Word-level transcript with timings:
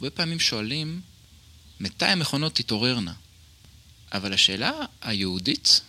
הרבה 0.00 0.10
פעמים 0.10 0.40
שואלים, 0.40 1.00
מתי 1.80 2.04
המכונות 2.04 2.54
תתעוררנה? 2.54 3.12
אבל 4.12 4.32
השאלה 4.32 4.72
היהודית, 5.02 5.80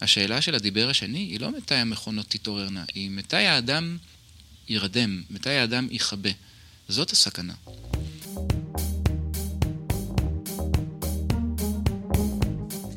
השאלה 0.00 0.40
של 0.40 0.54
הדיבר 0.54 0.88
השני, 0.90 1.18
היא 1.18 1.40
לא 1.40 1.50
מתי 1.56 1.74
המכונות 1.74 2.26
תתעוררנה, 2.28 2.84
היא 2.94 3.10
מתי 3.10 3.36
האדם 3.36 3.98
ירדם, 4.68 5.22
מתי 5.30 5.50
האדם 5.50 5.88
יכבה. 5.90 6.30
זאת 6.88 7.10
הסכנה. 7.10 7.54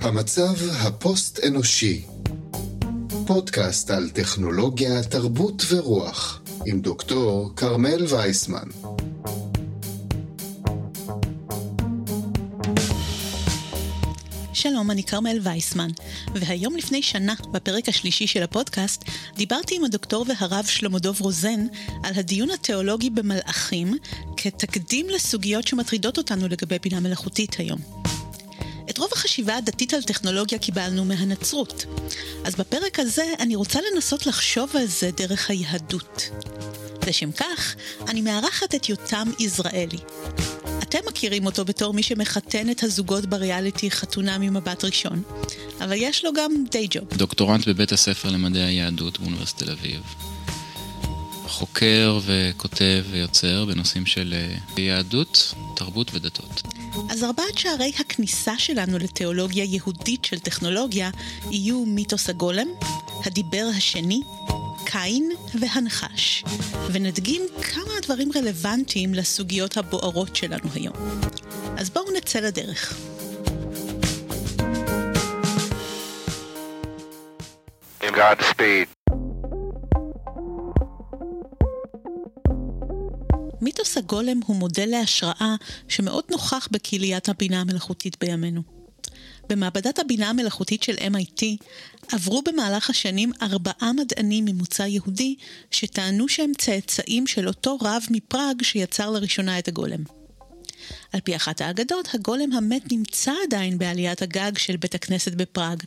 המצב 0.02 0.54
הפוסט-אנושי 0.72 2.06
פודקאסט 3.28 3.92
על 3.92 4.10
טכנולוגיה, 4.10 5.04
תרבות 5.04 5.64
ורוח 5.70 6.42
עם 6.66 6.82
דוקטור 6.82 7.54
כרמל 7.56 8.06
וייסמן. 8.10 8.68
שלום, 14.62 14.92
אני 14.92 15.04
כרמל 15.04 15.40
וייסמן, 15.42 15.90
והיום 16.36 16.76
לפני 16.76 17.02
שנה, 17.02 17.34
בפרק 17.52 17.90
השלישי 17.90 18.28
של 18.28 18.44
הפודקאסט, 18.44 19.04
דיברתי 19.36 19.76
עם 19.76 19.84
הדוקטור 19.84 20.26
והרב 20.28 20.66
שלמה 20.66 21.00
דוב 21.00 21.22
רוזן 21.22 21.68
על 22.04 22.14
הדיון 22.16 22.52
התיאולוגי 22.52 23.10
במלאכים 23.10 23.98
כתקדים 24.38 25.10
לסוגיות 25.10 25.68
שמטרידות 25.68 26.18
אותנו 26.18 26.48
לגבי 26.48 26.80
בינה 26.80 27.00
מלאכותית 27.00 27.56
היום. 27.60 27.80
את 28.90 28.98
רוב 28.98 29.10
החשיבה 29.14 29.58
הדתית 29.58 29.94
על 29.94 30.04
טכנולוגיה 30.04 30.60
קיבלנו 30.60 31.06
מהנצרות. 31.06 31.86
אז 32.46 32.56
בפרק 32.56 33.00
הזה 33.00 33.34
אני 33.40 33.56
רוצה 33.56 33.80
לנסות 33.94 34.26
לחשוב 34.26 34.76
על 34.76 34.86
זה 34.86 35.12
דרך 35.12 35.50
היהדות. 35.50 36.30
לשם 37.08 37.32
כך, 37.32 37.76
אני 38.08 38.22
מארחת 38.22 38.76
את 38.76 38.90
יותם 38.90 39.32
יזרעאלי. 39.40 40.00
אתם 40.92 41.00
מכירים 41.08 41.46
אותו 41.46 41.66
בתור 41.66 41.94
מי 41.94 42.04
שמחתן 42.04 42.70
את 42.70 42.84
הזוגות 42.84 43.26
בריאליטי 43.26 43.92
חתונה 43.92 44.38
ממבט 44.38 44.86
ראשון, 44.86 45.22
אבל 45.80 45.94
יש 45.96 46.26
לו 46.26 46.34
גם 46.34 46.52
די 46.72 46.88
ג'וב. 46.90 47.04
דוקטורנט 47.14 47.68
בבית 47.68 47.92
הספר 47.92 48.30
למדעי 48.30 48.62
היהדות 48.62 49.20
באוניברסיטת 49.20 49.64
תל 49.64 49.72
אביב. 49.72 50.02
חוקר 51.48 52.20
וכותב 52.26 53.04
ויוצר 53.12 53.66
בנושאים 53.66 54.06
של 54.06 54.34
אה, 54.78 54.82
יהדות, 54.82 55.54
תרבות 55.76 56.12
ודתות. 56.14 56.62
אז 57.10 57.24
ארבעת 57.24 57.58
שערי 57.58 57.92
הכניסה 58.00 58.58
שלנו 58.58 58.98
לתיאולוגיה 58.98 59.64
יהודית 59.64 60.26
של 60.26 60.40
טכנולוגיה 60.40 61.10
יהיו 61.52 61.86
מיתוס 61.86 62.30
הגולם, 62.30 62.68
הדיבר 63.26 63.70
השני, 63.78 64.22
קין 64.92 65.32
והנחש, 65.60 66.44
ונדגים 66.92 67.42
כמה 67.62 67.94
הדברים 67.98 68.30
רלוונטיים 68.36 69.14
לסוגיות 69.14 69.78
הבוערות 69.78 70.36
שלנו 70.36 70.70
היום. 70.74 70.96
אז 71.78 71.90
בואו 71.90 72.12
נצא 72.18 72.40
לדרך. 72.40 72.98
מיתוס 83.62 83.98
הגולם 83.98 84.40
הוא 84.46 84.56
מודל 84.56 84.86
להשראה 84.88 85.56
שמאוד 85.88 86.24
נוכח 86.32 86.68
בקהיליית 86.72 87.30
הבינה 87.30 87.62
המלאכותית 87.62 88.18
בימינו. 88.20 88.81
במעבדת 89.52 90.00
הבינה 90.00 90.30
המלאכותית 90.30 90.84
של 90.84 90.96
MIT 90.96 91.44
עברו 92.12 92.42
במהלך 92.42 92.90
השנים 92.90 93.32
ארבעה 93.42 93.92
מדענים 93.94 94.46
ממוצא 94.46 94.84
יהודי 94.84 95.36
שטענו 95.72 96.30
שהם 96.30 96.52
צאצאים 96.58 97.28
של 97.28 97.48
אותו 97.48 97.78
רב 97.82 98.04
מפראג 98.12 98.64
שיצר 98.64 99.10
לראשונה 99.10 99.60
את 99.60 99.68
הגולם. 99.68 100.04
על 101.14 101.20
פי 101.20 101.36
אחת 101.36 101.62
האגדות, 101.62 102.08
הגולם 102.14 102.54
המת 102.54 102.92
נמצא 102.92 103.32
עדיין 103.48 103.78
בעליית 103.78 104.22
הגג 104.22 104.58
של 104.58 104.78
בית 104.78 104.96
הכנסת 104.96 105.34
בפראג, 105.34 105.84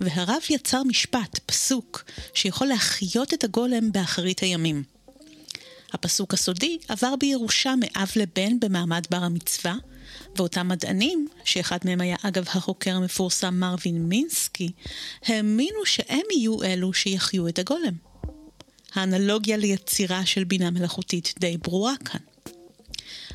והרב 0.00 0.42
יצר 0.50 0.82
משפט, 0.82 1.40
פסוק, 1.46 2.04
שיכול 2.34 2.66
להחיות 2.66 3.34
את 3.34 3.44
הגולם 3.44 3.92
באחרית 3.92 4.40
הימים. 4.40 4.82
הפסוק 5.92 6.34
הסודי 6.34 6.78
עבר 6.88 7.16
בירושה 7.16 7.74
מאב 7.80 8.10
לבן 8.16 8.60
במעמד 8.60 9.04
בר 9.10 9.24
המצווה, 9.24 9.74
ואותם 10.38 10.68
מדענים, 10.68 11.28
שאחד 11.44 11.78
מהם 11.84 12.00
היה 12.00 12.16
אגב 12.22 12.44
החוקר 12.48 12.96
המפורסם 12.96 13.54
מרווין 13.54 14.08
מינסקי, 14.08 14.72
האמינו 15.24 15.86
שהם 15.86 16.24
יהיו 16.36 16.62
אלו 16.62 16.92
שיחיו 16.92 17.48
את 17.48 17.58
הגולם. 17.58 17.94
האנלוגיה 18.94 19.56
ליצירה 19.56 20.26
של 20.26 20.44
בינה 20.44 20.70
מלאכותית 20.70 21.34
די 21.38 21.56
ברורה 21.56 21.94
כאן. 22.04 22.20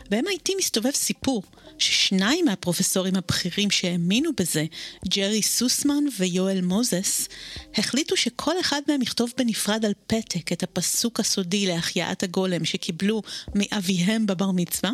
ב-MIT 0.09 0.52
מסתובב 0.58 0.92
סיפור 0.92 1.44
ששניים 1.80 2.46
מהפרופסורים 2.46 3.16
הבכירים 3.16 3.72
שהאמינו 3.72 4.31
בזה, 4.38 4.66
ג'רי 5.08 5.42
סוסמן 5.42 6.03
ויואל 6.19 6.62
מוזס, 6.62 7.28
החליטו 7.75 8.18
שכל 8.18 8.59
אחד 8.62 8.81
מהם 8.88 9.02
יכתוב 9.02 9.31
בנפרד 9.38 9.86
על 9.86 9.94
פתק 10.08 10.52
את 10.52 10.63
הפסוק 10.63 11.19
הסודי 11.19 11.66
להחייאת 11.66 12.24
הגולם 12.24 12.66
שקיבלו 12.66 13.22
מאביהם 13.56 14.25
בבר 14.25 14.52
מצווה, 14.52 14.92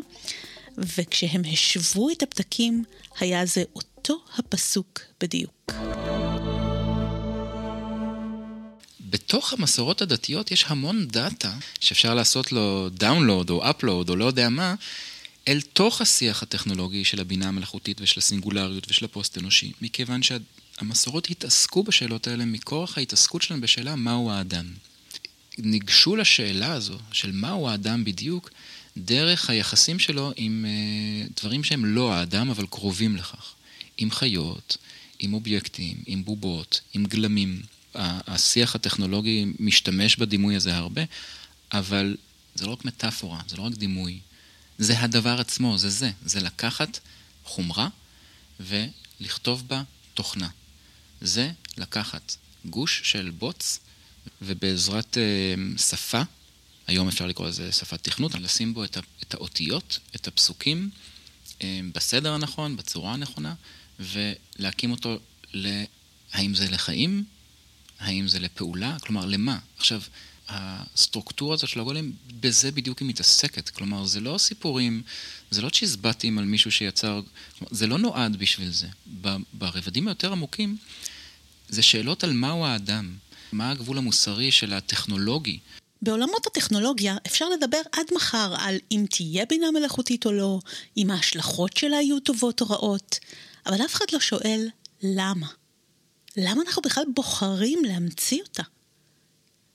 וכשהם 0.97 1.41
השוו 1.53 2.09
את 2.11 2.23
הפתקים, 2.23 2.83
היה 3.19 3.45
זה 3.45 3.63
אותו 3.75 4.23
הפסוק 4.37 4.99
בדיוק. 5.21 5.71
בתוך 9.09 9.53
המסורות 9.53 10.01
הדתיות 10.01 10.51
יש 10.51 10.65
המון 10.67 11.07
דאטה 11.07 11.53
שאפשר 11.79 12.13
לעשות 12.13 12.51
לו 12.51 12.89
דאונלוד 12.89 13.49
או 13.49 13.69
אפלוד 13.69 14.09
או 14.09 14.15
לא 14.15 14.25
יודע 14.25 14.49
מה, 14.49 14.75
אל 15.47 15.61
תוך 15.61 16.01
השיח 16.01 16.43
הטכנולוגי 16.43 17.05
של 17.05 17.19
הבינה 17.19 17.47
המלאכותית 17.47 18.01
ושל 18.01 18.19
הסינגולריות 18.19 18.87
ושל 18.89 19.05
הפוסט-אנושי, 19.05 19.71
מכיוון 19.81 20.21
שהמסורות 20.23 21.29
התעסקו 21.29 21.83
בשאלות 21.83 22.27
האלה 22.27 22.45
מכורח 22.45 22.97
ההתעסקות 22.97 23.41
שלהם 23.41 23.61
בשאלה 23.61 23.95
מהו 23.95 24.31
האדם. 24.31 24.65
ניגשו 25.57 26.15
לשאלה 26.15 26.73
הזו 26.73 26.97
של 27.11 27.31
מהו 27.31 27.69
האדם 27.69 28.03
בדיוק, 28.03 28.49
דרך 28.97 29.49
היחסים 29.49 29.99
שלו 29.99 30.31
עם 30.35 30.65
uh, 30.65 31.33
דברים 31.41 31.63
שהם 31.63 31.85
לא 31.85 32.13
האדם, 32.13 32.49
אבל 32.49 32.65
קרובים 32.69 33.15
לכך. 33.15 33.53
עם 33.97 34.11
חיות, 34.11 34.77
עם 35.19 35.33
אובייקטים, 35.33 35.97
עם 36.05 36.25
בובות, 36.25 36.81
עם 36.93 37.05
גלמים. 37.05 37.61
השיח 37.95 38.75
הטכנולוגי 38.75 39.45
משתמש 39.59 40.15
בדימוי 40.15 40.55
הזה 40.55 40.75
הרבה, 40.75 41.01
אבל 41.71 42.17
זה 42.55 42.65
לא 42.65 42.71
רק 42.71 42.85
מטאפורה, 42.85 43.41
זה 43.47 43.57
לא 43.57 43.61
רק 43.61 43.73
דימוי. 43.73 44.19
זה 44.77 44.99
הדבר 44.99 45.39
עצמו, 45.39 45.77
זה 45.77 45.89
זה. 45.89 46.11
זה 46.25 46.39
לקחת 46.39 46.99
חומרה 47.43 47.87
ולכתוב 48.59 49.67
בה 49.67 49.83
תוכנה. 50.13 50.49
זה 51.21 51.51
לקחת 51.77 52.35
גוש 52.65 53.01
של 53.03 53.31
בוץ, 53.37 53.79
ובעזרת 54.41 55.17
uh, 55.17 55.79
שפה, 55.81 56.21
היום 56.89 57.07
אפשר 57.07 57.25
לקרוא 57.25 57.47
לזה 57.47 57.71
שפת 57.71 58.03
תכנות, 58.03 58.35
לשים 58.35 58.73
בו 58.73 58.83
את, 58.83 58.97
ה, 58.97 58.99
את 59.23 59.33
האותיות, 59.33 59.99
את 60.15 60.27
הפסוקים, 60.27 60.89
uh, 61.49 61.61
בסדר 61.93 62.33
הנכון, 62.33 62.75
בצורה 62.75 63.13
הנכונה, 63.13 63.53
ולהקים 63.99 64.91
אותו 64.91 65.19
ל... 65.53 65.83
האם 66.33 66.55
זה 66.55 66.69
לחיים? 66.69 67.23
האם 67.99 68.27
זה 68.27 68.39
לפעולה? 68.39 68.97
כלומר, 68.99 69.25
למה? 69.25 69.59
עכשיו, 69.77 70.01
הסטרוקטורה 70.47 71.53
הזאת 71.53 71.69
של 71.69 71.79
הגולם, 71.79 72.11
בזה 72.39 72.71
בדיוק 72.71 72.99
היא 72.99 73.07
מתעסקת. 73.07 73.69
כלומר, 73.69 74.05
זה 74.05 74.19
לא 74.19 74.37
סיפורים, 74.37 75.03
זה 75.51 75.61
לא 75.61 75.69
צ'יזבטים 75.69 76.37
על 76.37 76.45
מישהו 76.45 76.71
שיצר, 76.71 77.21
כלומר, 77.57 77.73
זה 77.73 77.87
לא 77.87 77.97
נועד 77.97 78.35
בשביל 78.35 78.69
זה. 78.69 78.87
ברבדים 79.53 80.07
היותר 80.07 80.31
עמוקים, 80.31 80.77
זה 81.69 81.81
שאלות 81.81 82.23
על 82.23 82.33
מהו 82.33 82.65
האדם, 82.65 83.15
מה 83.51 83.71
הגבול 83.71 83.97
המוסרי 83.97 84.51
של 84.51 84.73
הטכנולוגי. 84.73 85.59
בעולמות 86.01 86.47
הטכנולוגיה 86.47 87.17
אפשר 87.27 87.49
לדבר 87.49 87.81
עד 87.91 88.05
מחר 88.15 88.55
על 88.57 88.75
אם 88.91 89.05
תהיה 89.09 89.45
בינה 89.45 89.71
מלאכותית 89.71 90.25
או 90.25 90.31
לא, 90.31 90.59
אם 90.97 91.11
ההשלכות 91.11 91.77
שלה 91.77 91.95
יהיו 92.01 92.19
טובות 92.19 92.61
או 92.61 92.69
רעות, 92.69 93.19
אבל 93.65 93.85
אף 93.85 93.93
אחד 93.93 94.05
לא 94.13 94.19
שואל 94.19 94.67
למה. 95.03 95.47
למה 96.37 96.61
אנחנו 96.67 96.81
בכלל 96.81 97.03
בוחרים 97.15 97.79
להמציא 97.85 98.41
אותה? 98.41 98.63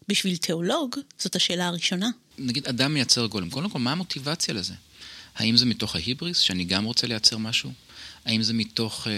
בשביל 0.08 0.36
תיאולוג, 0.36 0.96
זאת 1.18 1.36
השאלה 1.36 1.66
הראשונה. 1.66 2.10
נגיד, 2.38 2.66
אדם 2.66 2.94
מייצר 2.94 3.26
גולם. 3.26 3.50
קודם 3.50 3.70
כל, 3.70 3.78
מה 3.78 3.92
המוטיבציה 3.92 4.54
לזה? 4.54 4.74
האם 5.34 5.56
זה 5.56 5.66
מתוך 5.66 5.94
ההיבריס, 5.94 6.38
שאני 6.38 6.64
גם 6.64 6.84
רוצה 6.84 7.06
לייצר 7.06 7.38
משהו? 7.38 7.72
האם 8.24 8.42
זה 8.42 8.52
מתוך 8.52 9.06
um, 9.06 9.10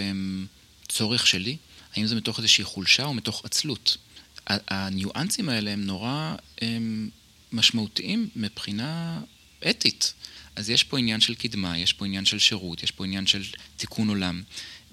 צורך 0.89 1.27
שלי? 1.27 1.57
האם 1.95 2.07
זה 2.07 2.15
מתוך 2.15 2.37
איזושהי 2.37 2.63
חולשה 2.63 3.05
או 3.05 3.13
מתוך 3.13 3.45
עצלות? 3.45 3.97
הניואנסים 4.47 5.49
האלה 5.49 5.71
הם 5.71 5.83
נורא 5.83 6.35
הם 6.61 7.09
משמעותיים 7.51 8.29
מבחינה 8.35 9.21
אתית. 9.69 10.13
אז 10.55 10.69
יש 10.69 10.83
פה 10.83 10.99
עניין 10.99 11.21
של 11.21 11.35
קדמה, 11.35 11.77
יש 11.77 11.93
פה 11.93 12.05
עניין 12.05 12.25
של 12.25 12.39
שירות, 12.39 12.83
יש 12.83 12.91
פה 12.91 13.05
עניין 13.05 13.27
של 13.27 13.43
תיקון 13.77 14.09
עולם. 14.09 14.41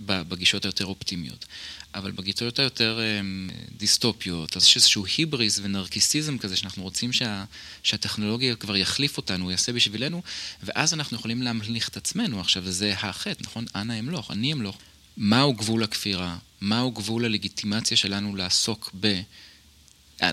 בגישות 0.01 0.65
היותר 0.65 0.87
אופטימיות. 0.87 1.47
אבל 1.95 2.11
בגישות 2.11 2.59
היותר 2.59 3.01
אמ, 3.21 3.51
דיסטופיות, 3.77 4.57
אז 4.57 4.63
יש 4.63 4.77
איזשהו 4.77 5.05
היבריס 5.17 5.61
ונרקיסיזם 5.63 6.39
כזה, 6.39 6.57
שאנחנו 6.57 6.83
רוצים 6.83 7.13
שה, 7.13 7.45
שהטכנולוגיה 7.83 8.57
כבר 8.57 8.77
יחליף 8.77 9.17
אותנו, 9.17 9.51
יעשה 9.51 9.73
בשבילנו, 9.73 10.23
ואז 10.63 10.95
אנחנו 10.95 11.17
יכולים 11.17 11.43
להמליך 11.43 11.89
את 11.89 11.97
עצמנו. 11.97 12.41
עכשיו, 12.41 12.71
זה 12.71 12.93
החטא, 12.93 13.43
נכון? 13.43 13.65
אנא 13.75 13.99
אמלוך, 13.99 14.31
אני 14.31 14.53
אמלוך. 14.53 14.79
מהו 15.17 15.53
גבול 15.53 15.83
הכפירה? 15.83 16.37
מהו 16.61 16.91
גבול 16.91 17.25
הלגיטימציה 17.25 17.97
שלנו 17.97 18.37
לעסוק 18.37 18.91
ב... 19.01 19.21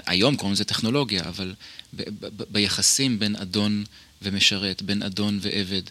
היום 0.05 0.35
קוראים 0.35 0.53
לזה 0.53 0.63
טכנולוגיה, 0.63 1.23
אבל 1.23 1.53
ב- 1.93 2.01
ב- 2.19 2.43
ביחסים 2.49 3.19
בין 3.19 3.35
אדון 3.35 3.83
ומשרת, 4.21 4.81
בין 4.81 5.03
אדון 5.03 5.39
ועבד, 5.41 5.81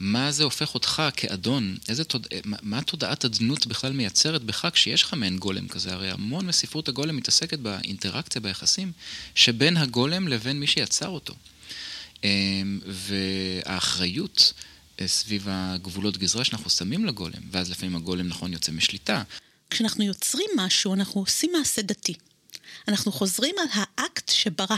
מה 0.00 0.32
זה 0.32 0.44
הופך 0.44 0.74
אותך 0.74 1.02
כאדון? 1.16 1.76
איזה 1.88 2.04
תוד... 2.04 2.26
מה, 2.44 2.56
מה 2.62 2.82
תודעת 2.82 3.24
אדנות 3.24 3.66
בכלל 3.66 3.92
מייצרת 3.92 4.42
בך 4.42 4.68
כשיש 4.72 5.02
לך 5.02 5.14
מעין 5.14 5.38
גולם 5.38 5.68
כזה? 5.68 5.92
הרי 5.92 6.10
המון 6.10 6.46
מספרות 6.46 6.88
הגולם 6.88 7.16
מתעסקת 7.16 7.58
באינטראקציה, 7.58 8.40
ביחסים, 8.40 8.92
שבין 9.34 9.76
הגולם 9.76 10.28
לבין 10.28 10.60
מי 10.60 10.66
שיצר 10.66 11.08
אותו. 11.08 11.34
אמ, 12.24 12.80
והאחריות 12.86 14.52
אה, 15.00 15.08
סביב 15.08 15.46
הגבולות 15.50 16.18
גזרה 16.18 16.44
שאנחנו 16.44 16.70
שמים 16.70 17.04
לגולם, 17.04 17.40
ואז 17.50 17.70
לפעמים 17.70 17.96
הגולם 17.96 18.28
נכון 18.28 18.52
יוצא 18.52 18.72
משליטה. 18.72 19.22
כשאנחנו 19.70 20.04
יוצרים 20.04 20.48
משהו, 20.56 20.94
אנחנו 20.94 21.20
עושים 21.20 21.50
מעשה 21.58 21.82
דתי. 21.82 22.14
אנחנו 22.88 23.12
חוזרים 23.12 23.54
על 23.58 23.66
האקט 23.72 24.28
שברא 24.28 24.76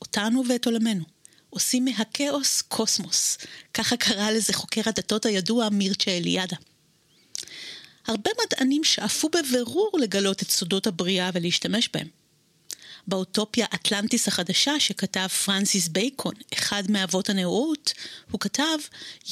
אותנו 0.00 0.42
ואת 0.48 0.66
עולמנו. 0.66 1.04
עושים 1.50 1.84
מהכאוס 1.84 2.62
קוסמוס. 2.62 3.38
ככה 3.74 3.96
קרא 3.96 4.30
לזה 4.30 4.52
חוקר 4.52 4.80
הדתות 4.86 5.26
הידוע 5.26 5.68
מירצ'ה 5.68 6.10
אליאדה. 6.10 6.56
הרבה 8.06 8.30
מדענים 8.44 8.84
שאפו 8.84 9.28
בבירור 9.28 9.90
לגלות 10.00 10.42
את 10.42 10.50
סודות 10.50 10.86
הבריאה 10.86 11.30
ולהשתמש 11.34 11.88
בהם. 11.92 12.08
באוטופיה 13.06 13.66
אטלנטיס 13.74 14.28
החדשה 14.28 14.80
שכתב 14.80 15.26
פרנסיס 15.26 15.88
בייקון, 15.88 16.34
אחד 16.54 16.82
מאבות 16.90 17.30
הנאורות, 17.30 17.92
הוא 18.30 18.40
כתב, 18.40 18.78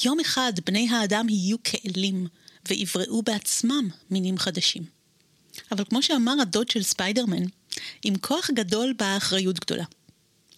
יום 0.05 0.21
אחד 0.21 0.53
בני 0.67 0.89
האדם 0.91 1.29
יהיו 1.29 1.57
כאלים 1.65 2.27
ויבראו 2.69 3.23
בעצמם 3.23 3.89
מינים 4.11 4.39
חדשים. 4.39 4.83
אבל 5.73 5.85
כמו 5.85 6.03
שאמר 6.03 6.35
הדוד 6.43 6.69
של 6.69 6.83
ספיידרמן, 6.83 7.43
עם 8.05 8.19
כוח 8.19 8.51
גדול 8.51 8.93
באה 8.93 9.17
אחריות 9.17 9.61
גדולה. 9.61 9.85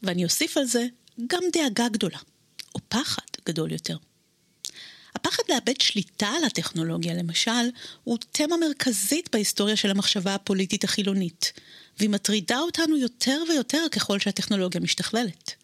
ואני 0.02 0.24
אוסיף 0.24 0.56
על 0.56 0.64
זה 0.64 0.86
גם 1.26 1.42
דאגה 1.52 1.88
גדולה, 1.88 2.18
או 2.74 2.80
פחד 2.88 3.22
גדול 3.46 3.72
יותר. 3.72 3.96
הפחד 5.14 5.42
לאבד 5.48 5.80
שליטה 5.80 6.28
על 6.28 6.44
הטכנולוגיה, 6.44 7.14
למשל, 7.14 7.70
הוא 8.04 8.18
תמה 8.32 8.56
מרכזית 8.56 9.28
בהיסטוריה 9.32 9.76
של 9.76 9.90
המחשבה 9.90 10.34
הפוליטית 10.34 10.84
החילונית, 10.84 11.52
והיא 11.98 12.10
מטרידה 12.10 12.58
אותנו 12.58 12.96
יותר 12.96 13.42
ויותר 13.48 13.86
ככל 13.92 14.18
שהטכנולוגיה 14.18 14.80
משתכללת. 14.80 15.54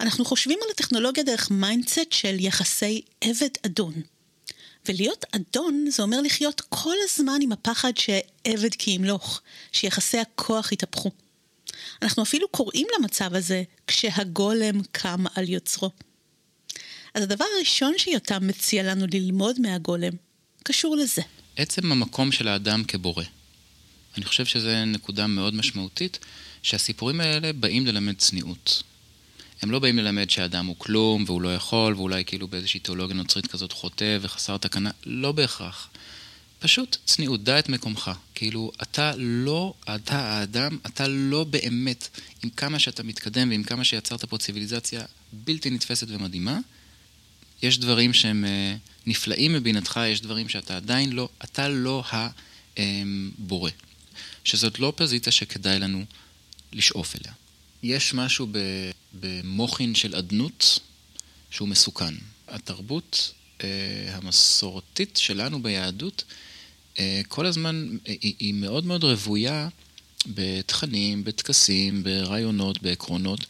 אנחנו 0.00 0.24
חושבים 0.24 0.58
על 0.62 0.70
הטכנולוגיה 0.70 1.24
דרך 1.24 1.50
mindset 1.50 2.12
של 2.12 2.36
יחסי 2.40 3.02
עבד-אדון. 3.20 3.94
ולהיות 4.88 5.24
אדון 5.32 5.86
זה 5.90 6.02
אומר 6.02 6.20
לחיות 6.20 6.60
כל 6.60 6.94
הזמן 7.04 7.38
עם 7.42 7.52
הפחד 7.52 7.92
שעבד 7.96 8.74
כי 8.78 8.90
ימלוך, 8.90 9.40
שיחסי 9.72 10.18
הכוח 10.18 10.72
יתהפכו. 10.72 11.10
אנחנו 12.02 12.22
אפילו 12.22 12.48
קוראים 12.48 12.86
למצב 12.98 13.34
הזה 13.34 13.62
כשהגולם 13.86 14.82
קם 14.92 15.24
על 15.34 15.48
יוצרו. 15.48 15.90
אז 17.14 17.22
הדבר 17.22 17.44
הראשון 17.56 17.94
שיותם 17.98 18.46
מציע 18.46 18.82
לנו 18.82 19.06
ללמוד 19.12 19.60
מהגולם 19.60 20.12
קשור 20.62 20.96
לזה. 20.96 21.22
עצם 21.56 21.92
המקום 21.92 22.32
של 22.32 22.48
האדם 22.48 22.84
כבורא. 22.84 23.24
אני 24.16 24.24
חושב 24.24 24.44
שזו 24.46 24.68
נקודה 24.86 25.26
מאוד 25.26 25.54
משמעותית, 25.54 26.18
שהסיפורים 26.62 27.20
האלה 27.20 27.52
באים 27.52 27.86
ללמד 27.86 28.18
צניעות. 28.18 28.82
הם 29.64 29.70
לא 29.70 29.78
באים 29.78 29.98
ללמד 29.98 30.30
שהאדם 30.30 30.66
הוא 30.66 30.76
כלום, 30.78 31.24
והוא 31.26 31.42
לא 31.42 31.54
יכול, 31.54 31.94
ואולי 31.94 32.24
כאילו 32.24 32.48
באיזושהי 32.48 32.80
תיאולוגיה 32.80 33.16
נוצרית 33.16 33.46
כזאת 33.46 33.72
חוטא 33.72 34.18
וחסר 34.20 34.56
תקנה, 34.56 34.90
לא 35.06 35.32
בהכרח. 35.32 35.88
פשוט 36.58 36.96
צניעות, 37.04 37.44
דע 37.44 37.58
את 37.58 37.68
מקומך. 37.68 38.10
כאילו, 38.34 38.72
אתה 38.82 39.12
לא, 39.16 39.74
אתה 39.94 40.18
האדם, 40.18 40.78
אתה 40.86 41.08
לא 41.08 41.44
באמת, 41.44 42.08
עם 42.42 42.50
כמה 42.50 42.78
שאתה 42.78 43.02
מתקדם 43.02 43.50
ועם 43.50 43.62
כמה 43.62 43.84
שיצרת 43.84 44.24
פה 44.24 44.38
ציוויליזציה 44.38 45.02
בלתי 45.32 45.70
נתפסת 45.70 46.06
ומדהימה, 46.10 46.58
יש 47.62 47.78
דברים 47.78 48.12
שהם 48.12 48.44
אה, 48.44 48.76
נפלאים 49.06 49.52
מבינתך, 49.52 50.00
יש 50.06 50.20
דברים 50.20 50.48
שאתה 50.48 50.76
עדיין 50.76 51.12
לא, 51.12 51.28
אתה 51.44 51.68
לא 51.68 52.04
הבורא. 52.76 53.70
שזאת 54.44 54.78
לא 54.78 54.92
פוזיציה 54.96 55.32
שכדאי 55.32 55.78
לנו 55.78 56.04
לשאוף 56.72 57.16
אליה. 57.16 57.32
יש 57.84 58.14
משהו 58.14 58.46
במוחין 59.20 59.94
של 59.94 60.16
אדנות 60.16 60.78
שהוא 61.50 61.68
מסוכן. 61.68 62.14
התרבות 62.48 63.32
אה, 63.64 63.68
המסורתית 64.12 65.16
שלנו 65.16 65.62
ביהדות 65.62 66.24
אה, 66.98 67.20
כל 67.28 67.46
הזמן 67.46 67.96
היא, 68.04 68.34
היא 68.38 68.54
מאוד 68.54 68.86
מאוד 68.86 69.04
רוויה 69.04 69.68
בתכנים, 70.26 71.24
בטקסים, 71.24 72.02
ברעיונות, 72.02 72.82
בעקרונות, 72.82 73.46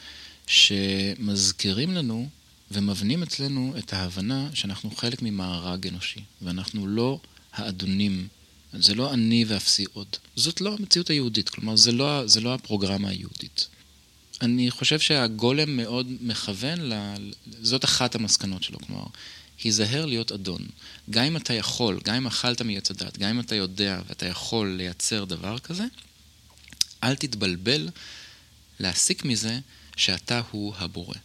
שמזכירים 0.47 1.95
לנו 1.95 2.29
ומבנים 2.71 3.23
אצלנו 3.23 3.75
את 3.79 3.93
ההבנה 3.93 4.49
שאנחנו 4.55 4.91
חלק 4.91 5.23
ממארג 5.23 5.87
אנושי, 5.87 6.21
ואנחנו 6.43 6.87
לא 6.87 7.21
האדונים, 7.53 8.29
זה 8.73 8.95
לא 8.95 9.15
אני 9.15 9.45
ואפסי 9.49 9.85
עוד. 9.93 10.09
זאת 10.37 10.61
לא 10.61 10.77
המציאות 10.79 11.11
היהודית, 11.11 11.49
כלומר, 11.49 11.77
זה 11.77 11.93
לא, 11.93 12.27
זה 12.27 12.41
לא 12.41 12.55
הפרוגרמה 12.55 13.09
היהודית. 13.09 13.69
אני 14.45 14.71
חושב 14.71 15.01
שהגולם 15.01 15.77
מאוד 15.77 16.13
מכוון, 16.21 16.81
ל... 16.81 17.15
זאת 17.63 17.85
אחת 17.85 18.15
המסקנות 18.15 18.63
שלו, 18.63 18.79
כלומר, 18.87 19.05
היזהר 19.65 20.07
להיות 20.07 20.33
אדון. 20.33 20.67
גם 21.11 21.25
אם 21.25 21.37
אתה 21.37 21.55
יכול, 21.55 22.01
גם 22.05 22.15
אם 22.15 22.27
אכלת 22.27 22.63
מעץ 22.63 22.91
הדת, 22.91 23.19
גם 23.19 23.29
אם 23.29 23.41
אתה 23.41 23.55
יודע 23.55 24.01
ואתה 24.09 24.27
יכול 24.27 24.75
לייצר 24.77 25.25
דבר 25.25 25.59
כזה, 25.59 25.85
אל 27.05 27.15
תתבלבל 27.15 27.89
להסיק 28.81 29.25
מזה 29.25 29.59
שאתה 29.97 30.41
הוא 30.51 30.75
הבורא. 30.79 31.17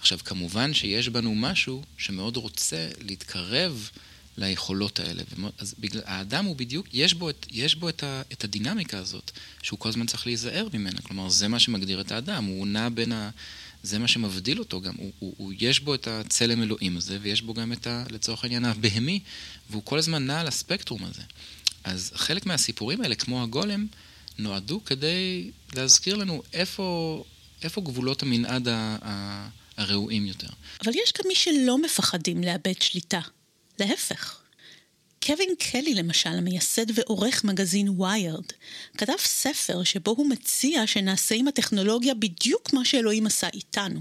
עכשיו, 0.00 0.18
כמובן 0.24 0.74
שיש 0.74 1.08
בנו 1.08 1.34
משהו 1.34 1.82
שמאוד 1.98 2.36
רוצה 2.36 2.88
להתקרב 3.00 3.90
ליכולות 4.36 5.00
האלה. 5.00 5.22
אז 5.58 5.74
בגלל, 5.78 6.02
האדם 6.04 6.44
הוא 6.44 6.56
בדיוק, 6.56 6.86
יש 6.92 7.14
בו, 7.14 7.30
את, 7.30 7.46
יש 7.50 7.74
בו 7.74 7.88
את, 7.88 8.02
ה, 8.02 8.22
את 8.32 8.44
הדינמיקה 8.44 8.98
הזאת, 8.98 9.30
שהוא 9.62 9.78
כל 9.78 9.88
הזמן 9.88 10.06
צריך 10.06 10.26
להיזהר 10.26 10.68
ממנה. 10.72 11.00
כלומר, 11.02 11.28
זה 11.28 11.48
מה 11.48 11.58
שמגדיר 11.58 12.00
את 12.00 12.12
האדם, 12.12 12.44
הוא 12.44 12.66
נע 12.66 12.88
בין 12.88 13.12
ה... 13.12 13.30
זה 13.82 13.98
מה 13.98 14.08
שמבדיל 14.08 14.58
אותו 14.58 14.80
גם, 14.80 14.94
הוא, 14.96 15.12
הוא, 15.18 15.34
הוא, 15.36 15.52
יש 15.58 15.80
בו 15.80 15.94
את 15.94 16.08
הצלם 16.08 16.62
אלוהים 16.62 16.96
הזה, 16.96 17.18
ויש 17.22 17.42
בו 17.42 17.54
גם 17.54 17.72
את 17.72 17.86
ה... 17.86 18.04
לצורך 18.10 18.44
העניין 18.44 18.64
הבהמי, 18.64 19.20
והוא 19.70 19.82
כל 19.84 19.98
הזמן 19.98 20.26
נע 20.26 20.40
על 20.40 20.46
הספקטרום 20.46 21.04
הזה. 21.04 21.22
אז 21.84 22.12
חלק 22.14 22.46
מהסיפורים 22.46 23.00
האלה, 23.00 23.14
כמו 23.14 23.42
הגולם, 23.42 23.86
נועדו 24.38 24.84
כדי 24.84 25.50
להזכיר 25.74 26.16
לנו 26.16 26.42
איפה, 26.52 27.24
איפה 27.62 27.80
גבולות 27.80 28.22
המנעד 28.22 28.68
ה... 28.68 28.96
ה 29.02 29.48
הראויים 29.76 30.26
יותר. 30.26 30.48
אבל 30.84 30.92
יש 31.04 31.12
גם 31.18 31.24
מי 31.28 31.34
שלא 31.34 31.78
מפחדים 31.78 32.42
לאבד 32.42 32.82
שליטה. 32.82 33.20
להפך. 33.78 34.40
קווין 35.26 35.54
קלי 35.58 35.94
למשל, 35.94 36.30
המייסד 36.30 36.98
ועורך 36.98 37.44
מגזין 37.44 38.00
ויירד, 38.00 38.44
כתב 38.98 39.12
ספר 39.18 39.84
שבו 39.84 40.10
הוא 40.10 40.30
מציע 40.30 40.86
שנעשה 40.86 41.34
עם 41.34 41.48
הטכנולוגיה 41.48 42.14
בדיוק 42.14 42.72
מה 42.72 42.84
שאלוהים 42.84 43.26
עשה 43.26 43.48
איתנו. 43.54 44.00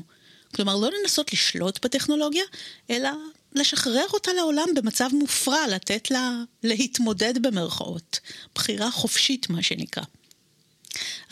כלומר, 0.55 0.75
לא 0.75 0.89
לנסות 1.01 1.33
לשלוט 1.33 1.85
בטכנולוגיה, 1.85 2.43
אלא 2.89 3.09
לשחרר 3.55 4.05
אותה 4.13 4.33
לעולם 4.33 4.67
במצב 4.75 5.09
מופרע, 5.13 5.67
לתת 5.67 6.11
לה 6.11 6.31
להתמודד 6.63 7.47
במרכאות. 7.47 8.19
בחירה 8.55 8.91
חופשית, 8.91 9.49
מה 9.49 9.63
שנקרא. 9.63 10.03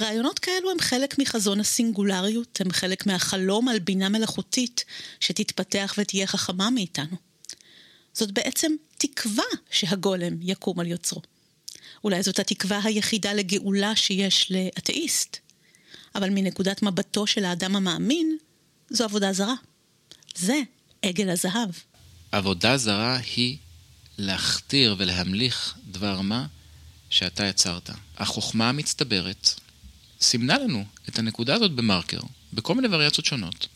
רעיונות 0.01 0.39
כאלו 0.39 0.71
הם 0.71 0.79
חלק 0.79 1.19
מחזון 1.19 1.59
הסינגולריות, 1.59 2.61
הם 2.61 2.71
חלק 2.71 3.05
מהחלום 3.05 3.67
על 3.67 3.79
בינה 3.79 4.09
מלאכותית 4.09 4.85
שתתפתח 5.19 5.95
ותהיה 5.97 6.27
חכמה 6.27 6.69
מאיתנו. 6.69 7.30
זאת 8.13 8.31
בעצם 8.31 8.71
תקווה 8.97 9.43
שהגולם 9.71 10.33
יקום 10.41 10.79
על 10.79 10.87
יוצרו. 10.87 11.21
אולי 12.03 12.23
זאת 12.23 12.39
התקווה 12.39 12.79
היחידה 12.83 13.33
לגאולה 13.33 13.95
שיש 13.95 14.51
לאתאיסט. 14.51 15.37
אבל 16.15 16.29
מנקודת 16.29 16.81
מבטו 16.81 17.27
של 17.27 17.45
האדם 17.45 17.75
המאמין, 17.75 18.37
זו 18.89 19.03
עבודה 19.03 19.33
זרה. 19.33 19.53
זה 20.35 20.61
עגל 21.01 21.29
הזהב. 21.29 21.69
עבודה 22.31 22.77
זרה 22.77 23.17
היא 23.35 23.57
להכתיר 24.17 24.95
ולהמליך 24.97 25.75
דבר 25.91 26.21
מה 26.21 26.45
שאתה 27.09 27.45
יצרת. 27.45 27.89
החוכמה 28.17 28.69
המצטברת 28.69 29.59
סימנה 30.21 30.57
לנו 30.59 30.85
את 31.09 31.19
הנקודה 31.19 31.55
הזאת 31.55 31.71
במרקר, 31.71 32.19
בכל 32.53 32.75
מיני 32.75 32.87
וריאציות 32.87 33.25
שונות, 33.25 33.67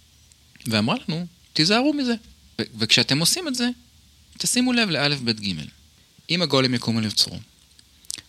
ואמרה 0.68 0.96
לנו, 1.08 1.26
תיזהרו 1.54 1.94
מזה. 1.94 2.14
וכשאתם 2.78 3.20
עושים 3.20 3.48
את 3.48 3.56
זה, 3.56 3.70
תשימו 4.38 4.74
לב 4.74 4.90
לאלף, 4.90 5.20
בית, 5.20 5.40
גימל. 5.40 5.68
אם 6.30 6.42
הגולם 6.42 6.74
יקום 6.74 6.98
על 6.98 7.04
יוצרו, 7.04 7.40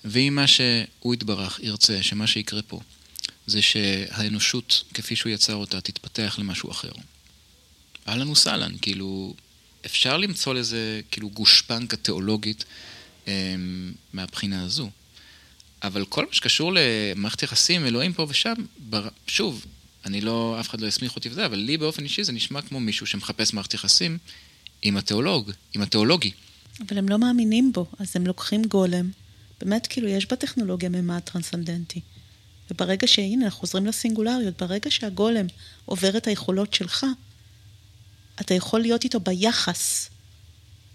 ואם 0.04 0.32
מה 0.34 0.46
שהוא 0.46 1.14
יתברך 1.14 1.60
ירצה, 1.62 2.02
שמה 2.02 2.26
שיקרה 2.26 2.62
פה, 2.62 2.80
זה 3.46 3.62
שהאנושות, 3.62 4.84
כפי 4.94 5.16
שהוא 5.16 5.32
יצר 5.32 5.54
אותה, 5.54 5.80
תתפתח 5.80 6.36
למשהו 6.38 6.70
אחר. 6.70 6.92
אהלן 8.08 8.28
וסהלן, 8.28 8.72
כאילו, 8.82 9.34
אפשר 9.86 10.16
למצוא 10.16 10.54
לזה 10.54 11.00
כאילו 11.10 11.30
גושפנקה 11.30 11.96
תיאולוגית 11.96 12.64
אה, 13.28 13.54
מהבחינה 14.12 14.64
הזו. 14.64 14.90
אבל 15.82 16.04
כל 16.04 16.26
מה 16.26 16.32
שקשור 16.32 16.72
למערכת 16.74 17.42
יחסים, 17.42 17.86
אלוהים 17.86 18.12
פה 18.12 18.26
ושם, 18.28 18.54
בר... 18.78 19.08
שוב, 19.26 19.66
אני 20.04 20.20
לא, 20.20 20.56
אף 20.60 20.68
אחד 20.70 20.80
לא 20.80 20.86
יסמיך 20.86 21.16
אותי 21.16 21.28
וזה, 21.28 21.46
אבל 21.46 21.58
לי 21.58 21.76
באופן 21.76 22.04
אישי 22.04 22.24
זה 22.24 22.32
נשמע 22.32 22.62
כמו 22.62 22.80
מישהו 22.80 23.06
שמחפש 23.06 23.52
מערכת 23.52 23.74
יחסים 23.74 24.18
עם 24.82 24.96
התיאולוג, 24.96 25.50
עם 25.74 25.82
התיאולוגי. 25.82 26.30
אבל 26.80 26.98
הם 26.98 27.08
לא 27.08 27.18
מאמינים 27.18 27.72
בו, 27.72 27.86
אז 27.98 28.12
הם 28.14 28.26
לוקחים 28.26 28.64
גולם. 28.64 29.10
באמת, 29.60 29.86
כאילו, 29.86 30.08
יש 30.08 30.26
בטכנולוגיה 30.26 30.88
ממד 30.88 31.18
טרנסנדנטי. 31.18 32.00
וברגע 32.70 33.06
שהנה, 33.06 33.44
אנחנו 33.44 33.60
חוזרים 33.60 33.86
לסינגולריות, 33.86 34.62
ברגע 34.62 34.90
שהגולם 34.90 35.46
עובר 35.84 36.16
את 36.16 36.26
היכולות 36.26 36.74
שלך, 36.74 37.06
אתה 38.40 38.54
יכול 38.54 38.80
להיות 38.80 39.04
איתו 39.04 39.20
ביחס 39.20 40.10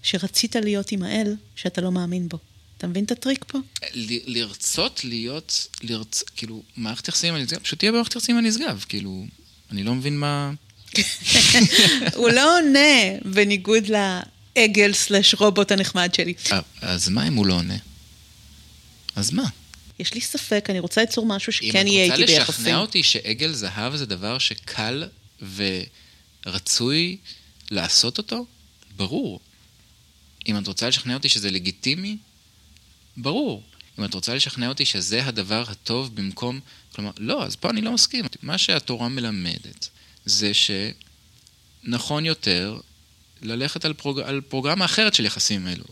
שרצית 0.04 0.56
להיות 0.56 0.92
עם 0.92 1.04
האל, 1.04 1.36
שאתה 1.56 1.82
לא 1.82 1.92
מאמין 1.92 2.30
בו. 2.30 2.38
אתה 2.78 2.88
מבין 2.88 3.04
את 3.04 3.12
הטריק 3.12 3.46
פה? 3.48 3.60
ל- 3.94 4.38
לרצות 4.38 5.04
להיות, 5.04 5.68
לרצ... 5.84 6.24
כאילו, 6.36 6.64
מערכת 6.78 7.08
יחסים 7.08 7.34
הנשגב, 7.34 7.60
פשוט 7.60 7.80
תהיה 7.80 7.92
במערכת 7.92 8.16
יחסים 8.16 8.38
הנשגב, 8.38 8.86
כאילו, 8.90 9.26
אני 9.72 9.84
לא 9.84 9.96
מבין 9.96 10.20
מה... 10.20 10.52
הוא 12.16 12.30
לא 12.30 12.58
עונה 12.58 13.18
בניגוד 13.26 13.84
לעגל 13.88 14.94
סלש 14.94 15.34
רובוט 15.34 15.72
הנחמד 15.72 16.14
שלי. 16.14 16.34
אה, 16.52 16.60
אז 16.82 17.10
מה 17.10 17.28
אם 17.28 17.36
הוא 17.36 17.46
לא 17.46 17.54
עונה? 17.54 17.78
אז 19.16 19.32
מה? 19.32 19.44
יש 20.00 20.14
לי 20.14 20.22
ספק, 20.22 20.66
אני 20.70 20.80
רוצה 20.80 21.02
ליצור 21.02 21.26
משהו 21.26 21.52
שכן 21.52 21.88
יהיה 21.88 22.04
איתי 22.04 22.16
אם 22.16 22.24
את 22.24 22.30
רוצה 22.30 22.34
ביחסים. 22.34 22.56
לשכנע 22.56 22.78
אותי 22.78 23.04
שעגל 23.04 23.54
זהב 23.54 23.96
זה 23.96 24.06
דבר 24.06 24.38
שקל 24.38 25.04
ורצוי 26.46 27.18
לעשות 27.72 28.18
אותו, 28.18 28.46
ברור. 28.96 29.40
אם 30.48 30.58
את 30.58 30.68
רוצה 30.68 30.88
לשכנע 30.88 31.14
אותי 31.14 31.30
שזה 31.30 31.52
לגיטימי, 31.52 32.18
ברור. 33.18 33.64
אם 34.00 34.06
את 34.06 34.14
רוצה 34.14 34.36
לשכנע 34.36 34.68
אותי 34.70 34.86
שזה 34.86 35.26
הדבר 35.26 35.64
הטוב 35.68 36.16
במקום... 36.16 36.60
כלומר, 36.96 37.12
לא, 37.18 37.46
אז 37.46 37.56
פה 37.56 37.70
אני 37.70 37.82
לא 37.82 37.92
מסכים. 37.92 38.26
מה 38.42 38.58
שהתורה 38.58 39.10
מלמדת 39.10 39.90
זה 40.26 40.52
שנכון 41.84 42.26
יותר 42.26 42.80
ללכת 43.42 43.86
על, 43.86 43.94
פרוג... 43.94 44.20
על 44.20 44.42
פרוגרמה 44.42 44.86
אחרת 44.86 45.14
של 45.14 45.26
יחסים 45.26 45.68
אלו. 45.68 45.84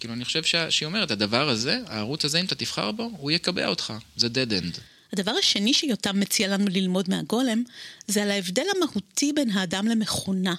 כאילו, 0.00 0.14
אני 0.14 0.24
חושב 0.24 0.42
שה... 0.42 0.70
שהיא 0.70 0.86
אומרת, 0.86 1.10
הדבר 1.10 1.48
הזה, 1.48 1.78
הערוץ 1.86 2.24
הזה, 2.24 2.40
אם 2.40 2.44
אתה 2.44 2.54
תבחר 2.54 2.92
בו, 2.92 3.10
הוא 3.16 3.30
יקבע 3.30 3.66
אותך. 3.66 3.92
זה 4.16 4.26
dead 4.26 4.50
end. 4.50 4.80
הדבר 5.12 5.32
השני 5.38 5.74
שיותם 5.74 6.20
מציע 6.20 6.48
לנו 6.48 6.66
ללמוד 6.68 7.10
מהגולם, 7.10 7.62
זה 8.08 8.22
על 8.22 8.30
ההבדל 8.30 8.64
המהותי 8.76 9.32
בין 9.32 9.50
האדם 9.50 9.86
למכונה. 9.86 10.54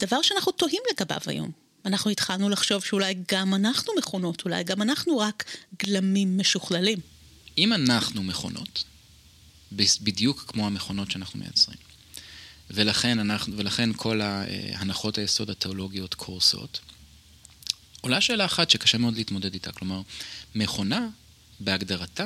דבר 0.00 0.22
שאנחנו 0.22 0.52
תוהים 0.52 0.82
לגביו 0.90 1.20
היום. 1.26 1.50
אנחנו 1.84 2.10
התחלנו 2.10 2.48
לחשוב 2.48 2.84
שאולי 2.84 3.14
גם 3.32 3.54
אנחנו 3.54 3.92
מכונות, 3.98 4.44
אולי 4.44 4.64
גם 4.64 4.82
אנחנו 4.82 5.18
רק 5.18 5.44
גלמים 5.84 6.38
משוכללים. 6.38 6.98
אם 7.58 7.72
אנחנו 7.72 8.22
מכונות, 8.22 8.84
בדיוק 9.72 10.44
כמו 10.48 10.66
המכונות 10.66 11.10
שאנחנו 11.10 11.38
מייצרים, 11.38 11.78
ולכן, 12.70 13.18
אנחנו, 13.18 13.56
ולכן 13.56 13.90
כל 13.96 14.20
הנחות 14.74 15.18
היסוד 15.18 15.50
התיאולוגיות 15.50 16.14
קורסות, 16.14 16.80
עולה 18.00 18.20
שאלה 18.20 18.44
אחת 18.44 18.70
שקשה 18.70 18.98
מאוד 18.98 19.16
להתמודד 19.16 19.54
איתה, 19.54 19.72
כלומר, 19.72 20.02
מכונה, 20.54 21.08
בהגדרתה, 21.60 22.24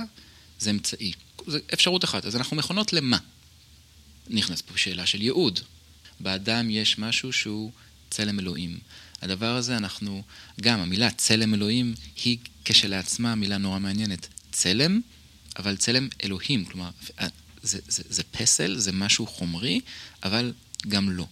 זה 0.59 0.71
אמצעי. 0.71 1.13
זה 1.47 1.59
אפשרות 1.75 2.05
אחת. 2.05 2.25
אז 2.25 2.37
אנחנו 2.37 2.57
מכונות 2.57 2.93
למה? 2.93 3.19
נכנס 4.31 4.63
פה 4.63 4.79
שאלה 4.79 5.07
של 5.07 5.23
ייעוד. 5.23 5.61
באדם 6.21 6.71
יש 6.71 6.99
משהו 6.99 7.33
שהוא 7.33 7.73
צלם 8.11 8.39
אלוהים. 8.39 8.79
הדבר 9.23 9.57
הזה 9.57 9.77
אנחנו, 9.77 10.23
גם 10.61 10.81
המילה 10.81 11.11
צלם 11.11 11.55
אלוהים 11.55 11.95
היא 12.25 12.39
כשלעצמה 12.65 13.35
מילה 13.35 13.59
נורא 13.59 13.79
מעניינת. 13.79 14.29
צלם, 14.53 15.01
אבל 15.59 15.77
צלם 15.77 16.09
אלוהים. 16.25 16.65
כלומר, 16.65 16.91
זה, 17.65 17.79
זה, 17.89 18.03
זה 18.09 18.23
פסל, 18.23 18.79
זה 18.79 18.93
משהו 18.93 19.27
חומרי, 19.27 19.81
אבל 20.23 20.53
גם 20.89 21.11
לא. 21.11 21.27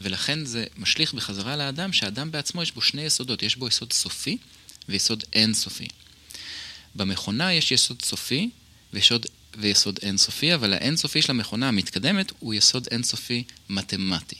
ולכן 0.00 0.44
זה 0.44 0.64
משליך 0.76 1.14
בחזרה 1.14 1.56
לאדם, 1.56 1.92
שהאדם 1.92 2.30
בעצמו 2.30 2.62
יש 2.62 2.72
בו 2.72 2.82
שני 2.82 3.02
יסודות, 3.02 3.42
יש 3.42 3.56
בו 3.56 3.68
יסוד 3.68 3.92
סופי 3.92 4.38
ויסוד 4.88 5.24
אינסופי. 5.32 5.88
במכונה 6.94 7.52
יש 7.52 7.72
יסוד 7.72 8.02
סופי 8.02 8.50
ויסוד, 8.92 9.26
ויסוד 9.58 9.98
אינסופי, 10.02 10.54
אבל 10.54 10.72
האינסופי 10.72 11.22
של 11.22 11.30
המכונה 11.30 11.68
המתקדמת 11.68 12.32
הוא 12.38 12.54
יסוד 12.54 12.88
אינסופי 12.90 13.44
מתמטי. 13.68 14.36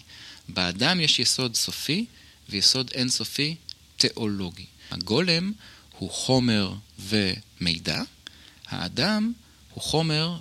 באדם 0.48 1.00
יש 1.00 1.18
יסוד 1.18 1.54
סופי 1.54 2.04
ויסוד 2.48 2.90
אינסופי 2.94 3.54
תיאולוגי. 3.96 4.66
הגולם 4.90 5.52
הוא 5.98 6.10
חומר 6.10 6.74
ומידע, 6.98 8.02
האדם 8.66 9.32
הוא 9.74 9.82
חומר 9.82 10.38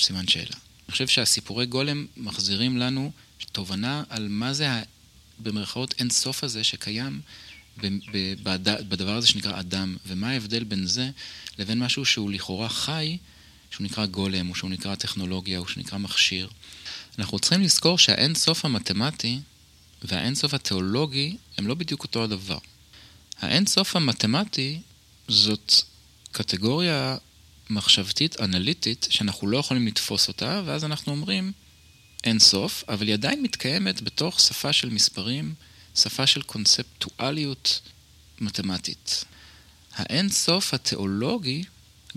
וסימן 0.00 0.28
שאלה. 0.28 0.44
אני 0.44 0.92
חושב 0.92 1.08
שהסיפורי 1.08 1.66
גולם 1.66 2.06
מחזירים 2.16 2.78
לנו 2.78 3.12
תובנה 3.52 4.02
על 4.08 4.28
מה 4.28 4.52
זה 4.52 4.68
במרכאות 5.38 5.94
אין 5.98 6.10
סוף 6.10 6.44
הזה 6.44 6.64
שקיים 6.64 7.20
בדבר 8.88 9.16
הזה 9.16 9.26
שנקרא 9.26 9.60
אדם, 9.60 9.96
ומה 10.06 10.30
ההבדל 10.30 10.64
בין 10.64 10.86
זה 10.86 11.10
לבין 11.58 11.78
משהו 11.78 12.04
שהוא 12.04 12.30
לכאורה 12.30 12.68
חי, 12.68 13.18
שהוא 13.70 13.84
נקרא 13.84 14.06
גולם, 14.06 14.50
או 14.50 14.54
שהוא 14.54 14.70
נקרא 14.70 14.94
טכנולוגיה, 14.94 15.58
או 15.58 15.68
שהוא 15.68 15.80
נקרא 15.80 15.98
מכשיר. 15.98 16.48
אנחנו 17.18 17.38
צריכים 17.38 17.62
לזכור 17.62 17.98
שהאין 17.98 18.34
סוף 18.34 18.64
המתמטי 18.64 19.40
והאין 20.02 20.34
סוף 20.34 20.54
התיאולוגי 20.54 21.36
הם 21.58 21.66
לא 21.66 21.74
בדיוק 21.74 22.02
אותו 22.02 22.24
הדבר. 22.24 22.58
האין 23.40 23.66
סוף 23.66 23.96
המתמטי 23.96 24.80
זאת 25.28 25.74
קטגוריה 26.32 27.16
מחשבתית, 27.70 28.40
אנליטית, 28.40 29.06
שאנחנו 29.10 29.48
לא 29.48 29.58
יכולים 29.58 29.86
לתפוס 29.86 30.28
אותה, 30.28 30.62
ואז 30.64 30.84
אנחנו 30.84 31.12
אומרים, 31.12 31.52
אין 32.24 32.38
סוף, 32.38 32.84
אבל 32.88 33.06
היא 33.06 33.14
עדיין 33.14 33.42
מתקיימת 33.42 34.02
בתוך 34.02 34.40
שפה 34.40 34.72
של 34.72 34.90
מספרים, 34.90 35.54
שפה 35.94 36.26
של 36.26 36.42
קונספטואליות 36.42 37.80
מתמטית. 38.40 39.24
האין 39.94 40.28
סוף 40.28 40.74
התיאולוגי, 40.74 41.64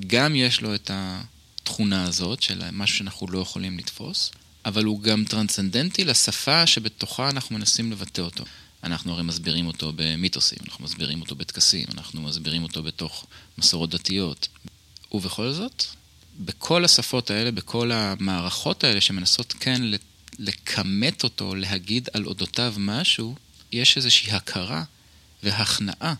גם 0.07 0.35
יש 0.35 0.61
לו 0.61 0.75
את 0.75 0.91
התכונה 0.93 2.03
הזאת 2.03 2.41
של 2.41 2.63
משהו 2.71 2.97
שאנחנו 2.97 3.27
לא 3.27 3.39
יכולים 3.39 3.77
לתפוס, 3.77 4.31
אבל 4.65 4.83
הוא 4.83 5.01
גם 5.01 5.25
טרנסצנדנטי 5.25 6.03
לשפה 6.03 6.67
שבתוכה 6.67 7.29
אנחנו 7.29 7.57
מנסים 7.57 7.91
לבטא 7.91 8.21
אותו. 8.21 8.43
אנחנו 8.83 9.13
הרי 9.13 9.23
מסבירים 9.23 9.67
אותו 9.67 9.93
במיתוסים, 9.95 10.57
אנחנו 10.67 10.85
מסבירים 10.85 11.21
אותו 11.21 11.35
בטקסים, 11.35 11.85
אנחנו 11.93 12.21
מסבירים 12.21 12.63
אותו 12.63 12.83
בתוך 12.83 13.25
מסורות 13.57 13.89
דתיות. 13.89 14.47
ובכל 15.11 15.51
זאת, 15.51 15.83
בכל 16.39 16.85
השפות 16.85 17.31
האלה, 17.31 17.51
בכל 17.51 17.91
המערכות 17.91 18.83
האלה 18.83 19.01
שמנסות 19.01 19.53
כן 19.59 19.81
לכמת 20.39 21.23
אותו, 21.23 21.55
להגיד 21.55 22.09
על 22.13 22.25
אודותיו 22.25 22.73
משהו, 22.77 23.35
יש 23.71 23.97
איזושהי 23.97 24.31
הכרה 24.31 24.83
והכנעה 25.43 26.13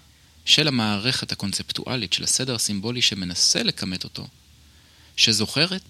של 0.46 0.68
המערכת 0.68 1.32
הקונספטואלית, 1.32 2.14
של 2.14 2.24
הסדר 2.24 2.56
הסימבולי 2.56 3.02
שמנסה 3.02 3.64
לכמת 3.64 4.04
אותו, 4.04 4.28
שזוכרת 5.18 5.82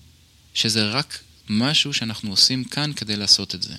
שזה 0.53 0.89
רק 0.89 1.19
משהו 1.49 1.93
שאנחנו 1.93 2.29
עושים 2.29 2.63
כאן 2.63 2.93
כדי 2.93 3.15
לעשות 3.15 3.55
את 3.55 3.63
זה. 3.63 3.75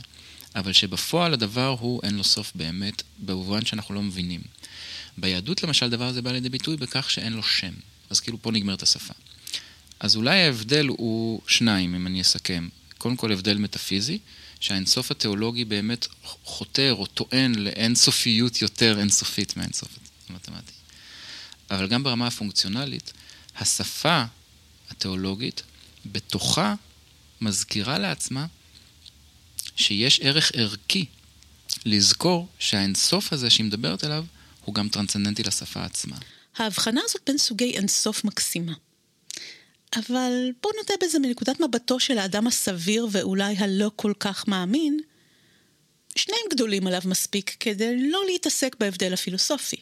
אבל 0.57 0.73
שבפועל 0.73 1.33
הדבר 1.33 1.77
הוא 1.81 2.01
אין 2.03 2.15
לו 2.15 2.25
סוף 2.25 2.53
באמת, 2.55 3.03
במובן 3.19 3.65
שאנחנו 3.65 3.95
לא 3.95 4.03
מבינים. 4.03 4.41
ביהדות 5.19 5.63
למשל 5.63 5.91
דבר 5.91 6.05
הזה 6.05 6.23
בא 6.23 6.33
לידי 6.33 6.49
ביטוי 6.49 6.77
בכך 6.77 7.11
שאין 7.11 7.33
לו 7.33 7.43
שם. 7.43 7.73
אז 8.13 8.21
כאילו 8.21 8.43
פה 8.43 8.51
נגמרת 8.51 8.83
השפה. 8.83 9.15
אז 10.01 10.17
אולי 10.17 10.43
ההבדל 10.43 10.87
הוא 10.87 11.41
שניים, 11.47 11.95
אם 11.95 12.07
אני 12.07 12.21
אסכם. 12.21 12.69
קודם 12.99 13.17
כל 13.17 13.33
הבדל 13.33 13.59
מטאפיזי, 13.59 14.19
שהאינסוף 14.61 15.11
התיאולוגי 15.11 15.65
באמת 15.65 16.07
חותר 16.45 16.95
או 16.99 17.07
טוען 17.07 17.55
לאינסופיות 17.55 18.63
יותר 18.63 18.99
אינסופית 18.99 19.57
מהאינסוף 19.57 19.99
המתמטי. 20.29 20.73
אבל 21.71 21.89
גם 21.89 22.03
ברמה 22.03 22.27
הפונקציונלית, 22.27 23.13
השפה 23.57 24.25
התיאולוגית 24.91 25.63
בתוכה 26.07 26.75
מזכירה 27.41 27.99
לעצמה 27.99 28.47
שיש 29.77 30.21
ערך 30.21 30.53
ערכי 30.55 31.05
לזכור 31.85 32.49
שהאינסוף 32.59 33.33
הזה 33.33 33.51
שהיא 33.51 33.67
מדברת 33.67 34.05
עליו 34.05 34.25
הוא 34.65 34.75
גם 34.75 34.89
טרנסצנדנטי 34.89 35.43
לשפה 35.43 35.85
עצמה. 35.85 36.17
ההבחנה 36.57 37.01
הזאת 37.05 37.23
בין 37.27 37.39
סוגי 37.39 37.71
אינסוף 37.71 38.25
מקסימה. 38.25 38.73
אבל 39.97 40.51
בואו 40.63 40.75
נודה 40.77 40.95
בזה 41.03 41.19
מנקודת 41.19 41.61
מבטו 41.61 42.01
של 42.01 42.19
האדם 42.19 42.47
הסביר 42.47 43.09
ואולי 43.11 43.57
הלא 43.57 43.91
כל 43.97 44.13
כך 44.21 44.49
מאמין, 44.49 45.01
שניהם 46.17 46.43
גדולים 46.51 46.87
עליו 46.87 47.01
מספיק 47.05 47.57
כדי 47.61 48.11
לא 48.11 48.23
להתעסק 48.27 48.77
בהבדל 48.81 49.13
הפילוסופי. 49.13 49.77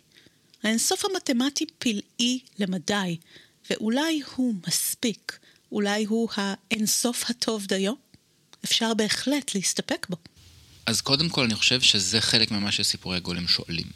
האינסוף 0.63 1.05
המתמטי 1.05 1.67
פלאי 1.79 2.41
למדי, 2.59 3.17
ואולי 3.71 4.23
הוא 4.35 4.55
מספיק, 4.69 5.39
אולי 5.73 6.05
הוא 6.05 6.29
האינסוף 6.35 7.31
הטוב 7.31 7.67
דיו? 7.67 7.93
אפשר 8.65 8.95
בהחלט 8.95 9.55
להסתפק 9.55 10.07
בו. 10.11 10.17
אז 10.87 11.01
קודם 11.01 11.29
כל 11.29 11.45
אני 11.45 11.55
חושב 11.55 11.81
שזה 11.81 12.21
חלק 12.21 12.51
ממה 12.51 12.73
שסיפורי 12.73 13.17
הגולם 13.17 13.49
שואלים. 13.49 13.87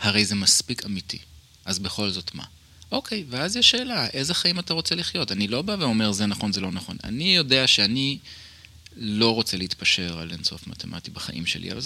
הרי 0.00 0.24
זה 0.24 0.34
מספיק 0.34 0.84
אמיתי, 0.84 1.18
אז 1.64 1.78
בכל 1.78 2.10
זאת 2.10 2.34
מה? 2.34 2.44
אוקיי, 2.92 3.24
ואז 3.28 3.56
יש 3.56 3.70
שאלה, 3.70 4.06
איזה 4.06 4.34
חיים 4.34 4.58
אתה 4.58 4.74
רוצה 4.74 4.94
לחיות? 4.94 5.32
אני 5.32 5.48
לא 5.48 5.62
בא 5.62 5.76
ואומר 5.78 6.12
זה 6.12 6.26
נכון, 6.26 6.52
זה 6.52 6.60
לא 6.60 6.72
נכון. 6.72 6.96
אני 7.04 7.36
יודע 7.36 7.66
שאני 7.66 8.18
לא 8.96 9.34
רוצה 9.34 9.56
להתפשר 9.56 10.18
על 10.18 10.32
אינסוף 10.32 10.66
מתמטי 10.66 11.10
בחיים 11.10 11.46
שלי, 11.46 11.72
אבל 11.72 11.80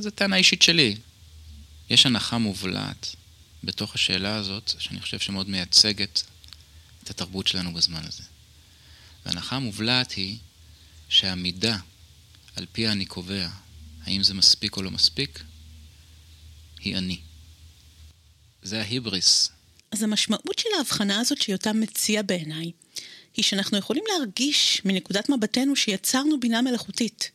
זו 0.00 0.10
טענה 0.14 0.36
אישית 0.36 0.62
שלי. 0.62 0.96
יש 1.90 2.06
הנחה 2.06 2.38
מובלעת 2.38 3.16
בתוך 3.64 3.94
השאלה 3.94 4.36
הזאת, 4.36 4.74
שאני 4.78 5.00
חושב 5.00 5.18
שמאוד 5.18 5.48
מייצגת 5.48 6.22
את 7.02 7.10
התרבות 7.10 7.46
שלנו 7.46 7.74
בזמן 7.74 8.02
הזה. 8.04 8.22
וההנחה 9.26 9.56
המובלעת 9.56 10.12
היא 10.12 10.36
שהמידה 11.08 11.78
על 12.56 12.66
פיה 12.72 12.92
אני 12.92 13.04
קובע 13.06 13.48
האם 14.04 14.22
זה 14.22 14.34
מספיק 14.34 14.76
או 14.76 14.82
לא 14.82 14.90
מספיק, 14.90 15.42
היא 16.80 16.96
אני. 16.96 17.18
זה 18.68 18.80
ההיבריס. 18.80 19.50
אז 19.90 20.02
המשמעות 20.02 20.58
של 20.58 20.68
ההבחנה 20.76 21.20
הזאת 21.20 21.42
שיותם 21.42 21.80
מציע 21.80 22.22
בעיניי, 22.22 22.72
היא 23.36 23.44
שאנחנו 23.44 23.78
יכולים 23.78 24.04
להרגיש 24.08 24.82
מנקודת 24.84 25.28
מבטנו 25.28 25.76
שיצרנו 25.76 26.40
בינה 26.40 26.62
מלאכותית, 26.62 27.30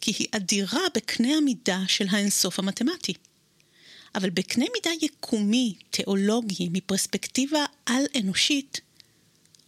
כי 0.00 0.12
היא 0.18 0.26
אדירה 0.30 0.80
בקנה 0.94 1.36
המידה 1.36 1.80
של 1.88 2.06
האינסוף 2.10 2.58
המתמטי. 2.58 3.14
אבל 4.14 4.30
בקנה 4.30 4.64
מידה 4.74 4.90
יקומי, 5.02 5.74
תיאולוגי, 5.90 6.68
מפרספקטיבה 6.72 7.64
על-אנושית, 7.86 8.80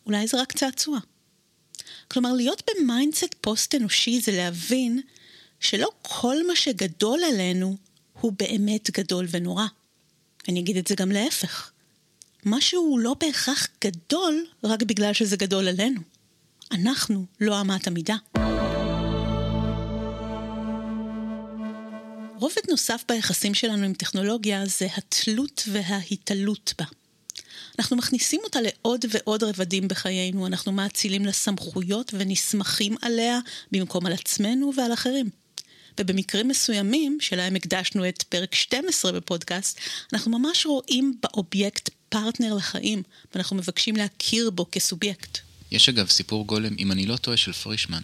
אולי 0.07 0.27
זה 0.27 0.41
רק 0.41 0.53
צעצוע. 0.53 0.99
כלומר, 2.09 2.33
להיות 2.33 2.63
ב 2.71 2.79
mindset 2.79 3.35
פוסט-אנושי 3.41 4.21
זה 4.21 4.33
להבין 4.33 5.01
שלא 5.61 5.89
כל 6.03 6.47
מה 6.47 6.57
שגדול 6.57 7.21
עלינו 7.33 7.77
הוא 8.21 8.33
באמת 8.39 8.91
גדול 8.91 9.27
ונורא. 9.31 9.67
אני 10.49 10.61
אגיד 10.61 10.77
את 10.77 10.87
זה 10.87 10.95
גם 10.95 11.11
להפך. 11.11 11.71
משהו 12.45 12.99
לא 12.99 13.15
בהכרח 13.21 13.69
גדול 13.85 14.47
רק 14.65 14.83
בגלל 14.83 15.13
שזה 15.13 15.37
גדול 15.37 15.69
עלינו. 15.69 16.01
אנחנו 16.73 17.25
לא 17.41 17.61
אמת 17.61 17.87
המידה. 17.87 18.17
רובד 22.39 22.71
נוסף 22.71 23.05
ביחסים 23.09 23.55
שלנו 23.55 23.85
עם 23.85 23.95
טכנולוגיה 23.95 24.67
זה 24.67 24.87
התלות 24.97 25.63
וההתעלות 25.73 26.75
בה. 26.79 26.85
אנחנו 27.79 27.97
מכניסים 27.97 28.41
אותה 28.45 28.59
לעוד 28.61 29.05
ועוד 29.11 29.43
רבדים 29.43 29.89
בחיינו, 29.89 30.47
אנחנו 30.47 30.73
מאצילים 30.73 31.25
לה 31.25 31.33
סמכויות 31.33 32.15
ונסמכים 32.15 32.97
עליה 33.03 33.39
במקום 33.73 34.07
על 34.07 34.13
עצמנו 34.13 34.73
ועל 34.77 34.93
אחרים. 34.93 35.31
ובמקרים 35.99 36.49
מסוימים, 36.49 37.19
שלהם 37.21 37.55
הקדשנו 37.55 38.09
את 38.09 38.23
פרק 38.23 38.55
12 38.55 39.13
בפודקאסט, 39.13 39.81
אנחנו 40.13 40.39
ממש 40.39 40.67
רואים 40.67 41.15
באובייקט 41.23 41.91
פרטנר 42.09 42.55
לחיים, 42.55 43.03
ואנחנו 43.35 43.57
מבקשים 43.57 43.97
להכיר 43.97 44.51
בו 44.51 44.67
כסובייקט. 44.73 45.39
יש 45.71 45.89
אגב 45.89 46.09
סיפור 46.09 46.47
גולם, 46.47 46.75
אם 46.79 46.93
אני 46.93 47.07
לא 47.07 47.17
טועה, 47.17 47.37
של 47.37 47.53
פרישמן, 47.53 48.03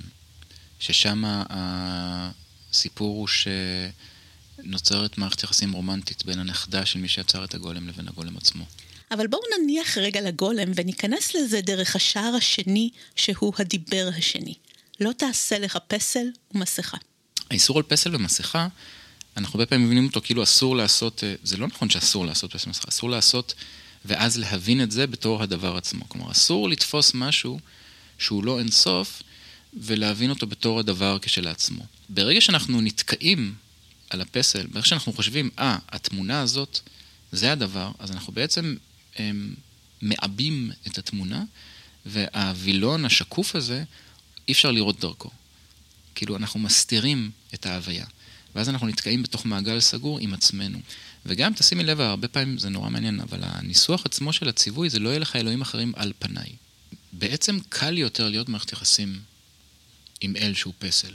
ששם 0.78 1.22
הסיפור 1.26 3.16
הוא 3.16 3.28
שנוצרת 4.62 5.18
מערכת 5.18 5.42
יחסים 5.42 5.72
רומנטית 5.72 6.24
בין 6.24 6.38
הנכדה 6.38 6.86
של 6.86 6.98
מי 6.98 7.08
שיצר 7.08 7.44
את 7.44 7.54
הגולם 7.54 7.88
לבין 7.88 8.08
הגולם 8.08 8.36
עצמו. 8.36 8.64
אבל 9.10 9.26
בואו 9.26 9.42
נניח 9.58 9.98
רגע 9.98 10.20
לגולם 10.20 10.72
וניכנס 10.74 11.34
לזה 11.34 11.60
דרך 11.60 11.96
השער 11.96 12.34
השני, 12.36 12.90
שהוא 13.16 13.52
הדיבר 13.58 14.10
השני. 14.16 14.54
לא 15.00 15.12
תעשה 15.12 15.58
לך 15.58 15.78
פסל 15.88 16.26
ומסכה. 16.54 16.96
האיסור 17.50 17.76
על 17.76 17.82
פסל 17.82 18.16
ומסכה, 18.16 18.68
אנחנו 19.36 19.58
הרבה 19.58 19.66
פעמים 19.66 19.86
מבינים 19.86 20.06
אותו 20.06 20.20
כאילו 20.24 20.42
אסור 20.42 20.76
לעשות, 20.76 21.24
אה, 21.24 21.34
זה 21.42 21.56
לא 21.56 21.66
נכון 21.66 21.90
שאסור 21.90 22.26
לעשות 22.26 22.52
פסל 22.52 22.68
ומסכה, 22.68 22.88
אסור 22.88 23.10
לעשות 23.10 23.54
ואז 24.04 24.38
להבין 24.38 24.83
את 24.83 24.90
זה 24.90 25.07
בתור 25.07 25.42
הדבר 25.42 25.76
עצמו. 25.76 26.09
כלומר, 26.09 26.30
אסור 26.30 26.68
לתפוס 26.68 27.14
משהו 27.14 27.59
שהוא 28.18 28.44
לא 28.44 28.59
אינסוף 28.59 29.22
ולהבין 29.74 30.30
אותו 30.30 30.46
בתור 30.46 30.80
הדבר 30.80 31.18
כשלעצמו. 31.22 31.87
ברגע 32.09 32.40
שאנחנו 32.40 32.80
נתקעים 32.80 33.54
על 34.11 34.20
הפסל, 34.20 34.66
ברגע 34.66 34.87
שאנחנו 34.87 35.12
חושבים, 35.12 35.50
אה, 35.59 35.76
ah, 35.76 35.94
התמונה 35.96 36.40
הזאת, 36.40 36.80
זה 37.33 37.52
הדבר, 37.52 37.90
אז 37.98 38.11
אנחנו 38.11 38.33
בעצם 38.33 38.76
הם, 39.16 39.54
מעבים 40.02 40.70
את 40.87 40.98
התמונה, 40.98 41.42
והווילון 42.07 43.04
השקוף 43.04 43.57
הזה, 43.57 43.85
אי 44.48 44.52
אפשר 44.52 44.70
לראות 44.70 45.00
דרכו. 45.00 45.30
כאילו, 46.14 46.37
אנחנו 46.37 46.61
מסתירים 46.61 47.31
את 47.55 47.66
ההוויה. 47.66 48.07
ואז 48.55 48.68
אנחנו 48.68 48.87
נתקעים 48.87 49.22
בתוך 49.22 49.46
מעגל 49.46 49.81
סגור 49.81 50.18
עם 50.18 50.35
עצמנו. 50.35 50.79
וגם, 51.27 51.53
תשימי 51.55 51.85
לב, 51.85 52.00
הרבה 52.00 52.29
פעמים 52.29 52.59
זה 52.59 52.68
נורא 52.68 52.90
מעניין, 52.90 53.20
אבל 53.20 53.38
הניסוח 53.42 54.07
עצמו 54.07 54.33
של 54.33 54.48
הציווי 54.48 54.90
זה 54.90 54.98
לא 54.98 55.09
יהיה 55.09 55.18
לך 55.18 55.37
אלוהים 55.37 55.62
אחרים 55.62 55.92
על 55.96 56.12
פניי. 56.18 56.48
בעצם 57.12 57.59
קל 57.68 57.98
יותר 57.98 58.29
להיות 58.29 58.48
מערכת 58.48 58.72
יחסים 58.72 59.20
עם 60.20 60.37
אל 60.37 60.55
שהוא 60.55 60.74
פסל. 60.79 61.14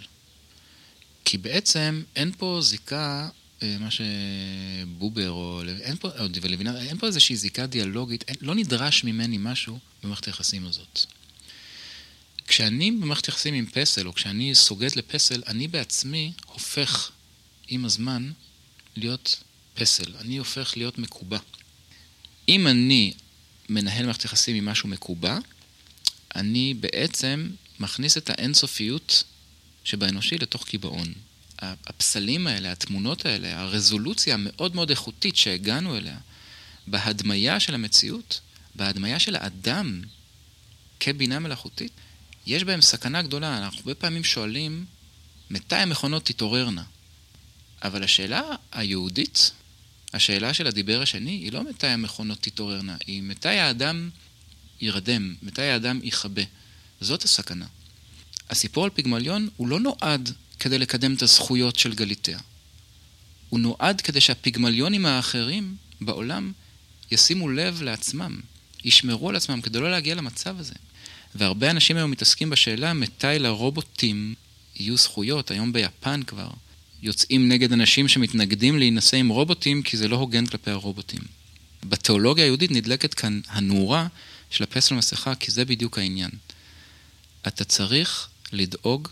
כי 1.26 1.38
בעצם 1.38 2.04
אין 2.16 2.32
פה 2.38 2.60
זיקה, 2.62 3.30
אה, 3.64 3.78
מה 3.80 3.90
שבובר 3.92 5.30
או... 5.30 5.62
אין 5.82 5.96
פה, 5.96 6.10
או 6.20 6.26
ולוינה, 6.42 6.82
אין 6.82 6.98
פה 6.98 7.08
איזושהי 7.08 7.36
זיקה 7.36 7.66
דיאלוגית, 7.66 8.24
אין, 8.28 8.36
לא 8.42 8.56
נדרש 8.56 9.04
ממני 9.04 9.38
משהו 9.40 9.80
במערכת 10.04 10.26
היחסים 10.26 10.66
הזאת. 10.66 11.06
כשאני 12.50 12.92
במערכת 12.92 13.28
יחסים 13.28 13.54
עם 13.54 13.66
פסל, 13.66 14.08
או 14.08 14.14
כשאני 14.14 14.56
סוגד 14.56 14.96
לפסל, 14.96 15.42
אני 15.48 15.68
בעצמי 15.68 16.32
הופך 16.46 17.12
עם 17.68 17.86
הזמן 17.86 18.32
להיות 18.96 19.44
פסל. 19.74 20.16
אני 20.20 20.38
הופך 20.38 20.74
להיות 20.78 20.98
מקובע. 20.98 21.40
אם 22.48 22.68
אני 22.68 23.14
מנהל 23.70 24.06
מערכת 24.06 24.26
יחסים 24.26 24.56
עם 24.56 24.66
משהו 24.66 24.90
מקובע, 24.90 25.38
אני 26.36 26.74
בעצם 26.74 27.50
מכניס 27.80 28.18
את 28.18 28.30
האינסופיות 28.30 29.24
שבאנושי 29.84 30.38
לתוך 30.38 30.66
קיבעון. 30.66 31.14
הפסלים 31.62 32.48
האלה, 32.48 32.72
התמונות 32.72 33.26
האלה, 33.26 33.60
הרזולוציה 33.60 34.34
המאוד 34.34 34.76
מאוד 34.76 34.90
איכותית 34.90 35.36
שהגענו 35.36 35.98
אליה, 35.98 36.18
בהדמיה 36.88 37.60
של 37.60 37.76
המציאות, 37.76 38.40
בהדמיה 38.76 39.20
של 39.20 39.36
האדם 39.36 40.02
כבינה 41.00 41.40
מלאכותית, 41.40 41.92
יש 42.50 42.64
בהם 42.64 42.82
סכנה 42.82 43.22
גדולה. 43.22 43.58
אנחנו 43.58 43.80
הרבה 43.80 43.96
פעמים 43.96 44.24
שואלים, 44.24 44.86
מתי 45.50 45.76
המכונות 45.76 46.26
תתעוררנה? 46.26 46.84
אבל 47.84 48.04
השאלה 48.04 48.42
היהודית, 48.72 49.52
השאלה 50.14 50.54
של 50.54 50.68
הדיבר 50.68 51.02
השני, 51.02 51.32
היא 51.32 51.52
לא 51.52 51.64
מתי 51.64 51.88
המכונות 51.88 52.42
תתעוררנה, 52.42 52.98
היא 53.08 53.24
מתי 53.24 53.50
האדם 53.50 54.10
ירדם, 54.82 55.36
מתי 55.44 55.62
האדם 55.62 56.00
יכבה. 56.04 56.42
זאת 57.02 57.24
הסכנה. 57.24 57.66
הסיפור 58.50 58.84
על 58.84 58.90
פיגמליון 58.90 59.50
הוא 59.58 59.68
לא 59.68 59.80
נועד 59.80 60.34
כדי 60.60 60.80
לקדם 60.80 61.14
את 61.14 61.22
הזכויות 61.22 61.76
של 61.76 61.94
גליתיה. 61.94 62.40
הוא 63.50 63.60
נועד 63.60 64.02
כדי 64.02 64.22
שהפיגמליונים 64.22 65.06
האחרים 65.06 65.76
בעולם 66.02 66.52
ישימו 67.12 67.50
לב 67.50 67.82
לעצמם, 67.82 68.40
ישמרו 68.84 69.30
על 69.30 69.36
עצמם 69.36 69.62
כדי 69.62 69.80
לא 69.80 69.92
להגיע 69.92 70.16
למצב 70.16 70.60
הזה. 70.60 70.74
והרבה 71.36 71.72
אנשים 71.72 71.98
היום 71.98 72.12
מתעסקים 72.12 72.50
בשאלה 72.50 72.94
מתי 72.94 73.39
לרובוטים 73.39 74.36
יהיו 74.76 74.98
זכויות, 74.98 75.52
היום 75.52 75.74
ביפן 75.74 76.24
כבר, 76.24 76.50
יוצאים 77.02 77.50
נגד 77.50 77.74
אנשים 77.74 78.08
שמתנגדים 78.08 78.80
להינשא 78.80 79.18
עם 79.18 79.30
רובוטים 79.30 79.84
כי 79.84 79.98
זה 79.98 80.08
לא 80.08 80.15
הוגן 80.15 80.46
כלפי 80.46 80.72
הרובוטים. 80.72 81.22
בתיאולוגיה 81.84 82.44
היהודית 82.44 82.72
נדלקת 82.72 83.13
כאן 83.13 83.42
הנורה 83.48 84.08
של 84.50 84.63
הפסל 84.63 84.96
מסכה, 84.96 85.36
כי 85.36 85.52
זה 85.52 85.65
בדיוק 85.65 85.98
העניין. 85.98 86.32
אתה 87.48 87.63
צריך 87.63 88.28
לדאוג 88.52 89.08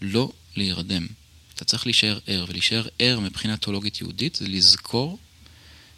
לא 0.00 0.32
להירדם. 0.56 1.06
אתה 1.54 1.64
צריך 1.64 1.86
להישאר 1.86 2.18
ער, 2.26 2.44
ולהישאר 2.48 2.86
ער 2.98 3.20
מבחינה 3.20 3.56
תיאולוגית 3.56 4.00
יהודית 4.00 4.34
זה 4.34 4.48
לזכור 4.48 5.18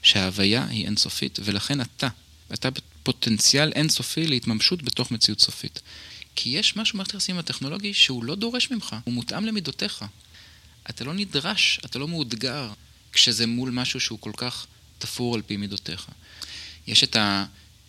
שההוויה 0.02 0.66
היא 0.66 0.86
אינסופית, 0.86 1.38
ולכן 1.44 1.80
אתה, 1.80 2.08
אתה 2.54 2.68
פוטנציאל 3.04 3.72
אינסופי 3.72 4.26
להתממשות 4.26 4.82
בתוך 4.82 5.10
מציאות 5.10 5.40
סופית. 5.40 5.80
כי 6.34 6.50
יש 6.50 6.76
משהו 6.76 6.96
במערכת 6.96 7.12
היחסים 7.12 7.38
הטכנולוגי 7.38 7.94
שהוא 7.94 8.24
לא 8.24 8.34
דורש 8.34 8.70
ממך, 8.70 8.96
הוא 9.04 9.14
מותאם 9.14 9.44
למידותיך. 9.44 10.04
אתה 10.90 11.04
לא 11.04 11.14
נדרש, 11.14 11.80
אתה 11.84 11.98
לא 11.98 12.08
מאותגר 12.08 12.70
כשזה 13.12 13.46
מול 13.46 13.70
משהו 13.70 14.00
שהוא 14.00 14.18
כל 14.18 14.32
כך 14.36 14.66
תפור 14.98 15.34
על 15.34 15.42
פי 15.42 15.56
מידותיך. 15.56 16.06
יש 16.86 17.04
את 17.04 17.16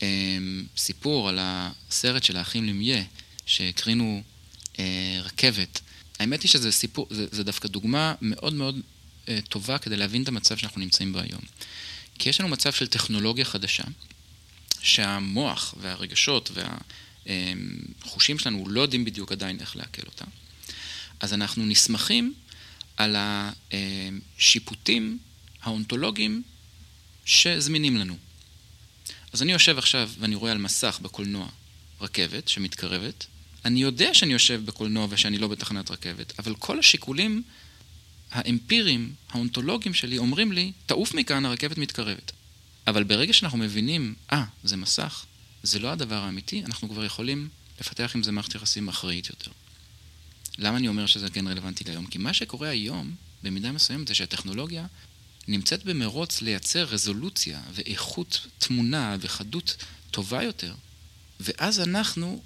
הסיפור 0.02 1.30
על 1.30 1.40
הסרט 1.42 2.24
של 2.24 2.38
האחים 2.38 2.66
למיה, 2.66 3.04
שהקרינו 3.46 4.24
אה, 4.80 5.20
רכבת. 5.24 5.82
האמת 6.20 6.42
היא 6.42 6.50
שזה 6.50 6.72
סיפור, 6.72 7.08
זה, 7.10 7.28
זה 7.32 7.44
דווקא 7.44 7.68
דוגמה 7.68 8.16
מאוד 8.22 8.54
מאוד 8.54 8.80
אה, 9.28 9.40
טובה 9.50 9.78
כדי 9.78 9.98
להבין 9.98 10.24
את 10.24 10.28
המצב 10.28 10.58
שאנחנו 10.58 10.82
נמצאים 10.82 11.14
בו 11.14 11.20
היום. 11.20 11.42
כי 12.20 12.30
יש 12.30 12.40
לנו 12.40 12.50
מצב 12.50 12.74
של 12.74 12.88
טכנולוגיה 12.88 13.46
חדשה, 13.46 13.84
שהמוח 14.86 15.76
והרגשות 15.78 16.52
והחושים 17.26 18.40
שלנו 18.40 18.70
לא 18.70 18.82
יודעים 18.82 19.06
בדיוק 19.06 19.32
עדיין 19.32 19.60
איך 19.60 19.76
לעכל 19.76 20.02
אותה. 20.06 20.26
אז 21.20 21.34
אנחנו 21.34 21.66
נסמכים 21.66 22.34
על 22.98 23.16
השיפוטים 23.20 25.20
האונתולוגיים 25.62 26.44
שזמינים 27.26 27.98
לנו. 27.98 28.18
אז 29.34 29.42
אני 29.42 29.52
יושב 29.52 29.78
עכשיו 29.78 30.10
ואני 30.20 30.36
רואה 30.36 30.52
על 30.52 30.58
מסך 30.58 31.00
בקולנוע 31.02 31.48
רכבת 32.02 32.48
שמתקרבת. 32.48 33.26
אני 33.66 33.82
יודע 33.82 34.14
שאני 34.14 34.34
יושב 34.34 34.62
בקולנוע 34.66 35.08
ושאני 35.10 35.38
לא 35.38 35.48
בתחנת 35.48 35.92
רכבת, 35.92 36.40
אבל 36.40 36.56
כל 36.56 36.80
השיקולים 36.80 37.44
האמפיריים, 38.32 39.14
האונתולוגיים 39.30 39.94
שלי, 39.94 40.18
אומרים 40.18 40.52
לי, 40.52 40.72
תעוף 40.86 41.14
מכאן, 41.14 41.46
הרכבת 41.46 41.78
מתקרבת. 41.78 42.32
אבל 42.88 43.04
ברגע 43.04 43.34
שאנחנו 43.34 43.58
מבינים, 43.58 44.16
אה, 44.32 44.44
ah, 44.44 44.68
זה 44.68 44.78
מסך, 44.78 45.26
זה 45.64 45.80
לא 45.80 45.92
הדבר 45.92 46.24
האמיתי, 46.24 46.64
אנחנו 46.66 46.90
כבר 46.90 47.06
יכולים 47.06 47.50
לפתח 47.80 48.12
עם 48.16 48.24
זה 48.24 48.32
מערכת 48.32 48.56
יחסים 48.56 48.88
אחראית 48.88 49.30
יותר. 49.30 49.52
למה 50.58 50.78
אני 50.78 50.88
אומר 50.88 51.06
שזה 51.06 51.30
כן 51.30 51.48
רלוונטי 51.48 51.84
להיום? 51.84 52.06
כי 52.06 52.18
מה 52.18 52.34
שקורה 52.34 52.70
היום, 52.70 53.16
במידה 53.44 53.72
מסוימת, 53.72 54.08
זה 54.08 54.14
שהטכנולוגיה 54.14 54.86
נמצאת 55.48 55.84
במרוץ 55.84 56.42
לייצר 56.42 56.84
רזולוציה 56.84 57.62
ואיכות 57.74 58.48
תמונה 58.58 59.16
וחדות 59.20 59.76
טובה 60.12 60.44
יותר. 60.44 60.76
ואז 61.40 61.80
אנחנו 61.80 62.42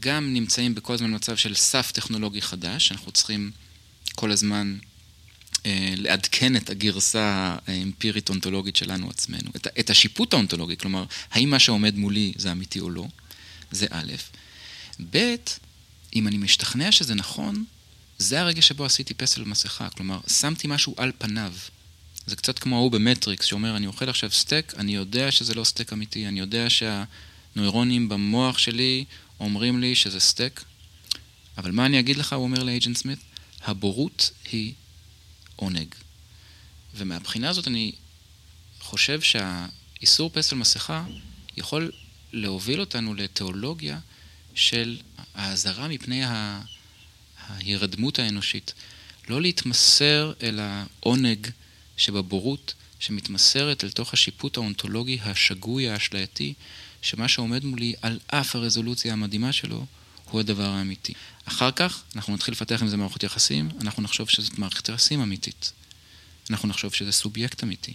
גם 0.00 0.34
נמצאים 0.34 0.74
בכל 0.74 0.94
הזמן 0.94 1.12
במצב 1.12 1.36
של 1.36 1.54
סף 1.54 1.92
טכנולוגי 1.92 2.42
חדש, 2.42 2.92
אנחנו 2.92 3.12
צריכים 3.12 3.50
כל 4.14 4.30
הזמן 4.30 4.78
לעדכן 5.96 6.56
את 6.56 6.70
הגרסה 6.70 7.56
האמפירית-אונתולוגית 7.66 8.76
שלנו 8.76 9.10
עצמנו, 9.10 9.50
את, 9.56 9.66
את 9.80 9.90
השיפוט 9.90 10.34
האונתולוגי, 10.34 10.76
כלומר, 10.76 11.04
האם 11.30 11.50
מה 11.50 11.58
שעומד 11.58 11.96
מולי 11.96 12.32
זה 12.36 12.52
אמיתי 12.52 12.80
או 12.80 12.90
לא, 12.90 13.06
זה 13.70 13.86
א', 13.90 14.12
ב', 15.10 15.34
אם 16.14 16.28
אני 16.28 16.36
משתכנע 16.36 16.92
שזה 16.92 17.14
נכון, 17.14 17.64
זה 18.18 18.40
הרגע 18.40 18.62
שבו 18.62 18.84
עשיתי 18.84 19.14
פסל 19.14 19.44
ומסכה, 19.44 19.88
כלומר, 19.88 20.20
שמתי 20.26 20.68
משהו 20.68 20.94
על 20.96 21.12
פניו. 21.18 21.52
זה 22.26 22.36
קצת 22.36 22.58
כמו 22.58 22.76
ההוא 22.76 22.90
במטריקס, 22.90 23.46
שאומר, 23.46 23.76
אני 23.76 23.86
אוכל 23.86 24.08
עכשיו 24.08 24.30
סטייק, 24.30 24.74
אני 24.76 24.94
יודע 24.94 25.30
שזה 25.30 25.54
לא 25.54 25.64
סטייק 25.64 25.92
אמיתי, 25.92 26.28
אני 26.28 26.40
יודע 26.40 26.66
שהנוירונים 26.70 28.08
במוח 28.08 28.58
שלי 28.58 29.04
אומרים 29.40 29.80
לי 29.80 29.94
שזה 29.94 30.20
סטייק, 30.20 30.64
אבל 31.58 31.70
מה 31.70 31.86
אני 31.86 32.00
אגיד 32.00 32.16
לך, 32.16 32.32
הוא 32.32 32.42
אומר 32.42 32.62
ל 32.62 32.68
Agent 32.68 32.96
Smith? 32.96 33.18
הבורות 33.64 34.30
היא 34.52 34.72
עונג. 35.56 35.94
ומהבחינה 36.94 37.48
הזאת 37.48 37.68
אני 37.68 37.92
חושב 38.80 39.20
שהאיסור 39.20 40.30
פסל 40.32 40.56
מסכה 40.56 41.04
יכול 41.56 41.92
להוביל 42.32 42.80
אותנו 42.80 43.14
לתיאולוגיה 43.14 43.98
של 44.54 44.98
האזהרה 45.34 45.88
מפני 45.88 46.22
ההירדמות 47.38 48.18
האנושית. 48.18 48.74
לא 49.28 49.42
להתמסר 49.42 50.32
אל 50.42 50.60
העונג 50.60 51.46
שבבורות, 51.96 52.74
שמתמסרת 52.98 53.84
אל 53.84 53.90
תוך 53.90 54.12
השיפוט 54.12 54.56
האונתולוגי 54.56 55.18
השגוי, 55.22 55.88
האשלייתי, 55.88 56.54
שמה 57.02 57.28
שעומד 57.28 57.64
מולי 57.64 57.94
על 58.02 58.18
אף 58.26 58.56
הרזולוציה 58.56 59.12
המדהימה 59.12 59.52
שלו, 59.52 59.86
הוא 60.30 60.40
הדבר 60.40 60.70
האמיתי. 60.70 61.12
אחר 61.44 61.70
כך 61.70 62.02
אנחנו 62.16 62.34
נתחיל 62.34 62.52
לפתח 62.52 62.82
עם 62.82 62.88
זה 62.88 62.96
מערכות 62.96 63.22
יחסים, 63.22 63.68
אנחנו 63.80 64.02
נחשוב 64.02 64.28
שזאת 64.28 64.58
מערכת 64.58 64.88
יחסים 64.88 65.20
אמיתית. 65.20 65.72
אנחנו 66.50 66.68
נחשוב 66.68 66.94
שזה 66.94 67.12
סובייקט 67.12 67.64
אמיתי. 67.64 67.92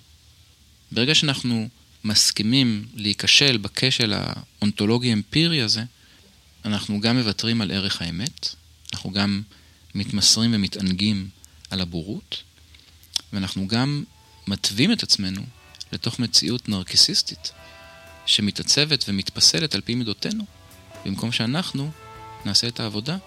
ברגע 0.92 1.16
שאנחנו 1.16 1.70
מסכימים 2.04 2.86
להיכשל 2.94 3.58
בכשל 3.58 4.14
האונתולוגי-אמפירי 4.14 5.62
הזה, 5.62 5.84
אנחנו 6.66 7.00
גם 7.00 7.18
מוותרים 7.18 7.62
על 7.62 7.72
ערך 7.72 8.02
האמת, 8.02 8.56
אנחנו 8.94 9.12
גם 9.12 9.42
מתמסרים 9.96 10.52
ומתענגים 10.54 11.30
על 11.70 11.82
הבורות, 11.82 12.44
ואנחנו 13.34 13.68
גם 13.68 14.04
מתווים 14.48 14.92
את 14.92 15.04
עצמנו 15.04 15.42
לתוך 15.92 16.20
מציאות 16.20 16.70
נרקסיסטית, 16.70 17.52
שמתעצבת 18.26 19.06
ומתפסלת 19.08 19.76
על 19.76 19.82
פי 19.82 19.96
מידותינו, 19.96 20.46
במקום 21.06 21.32
שאנחנו 21.32 21.92
נעשה 22.46 22.68
את 22.68 22.80
העבודה 22.80 23.18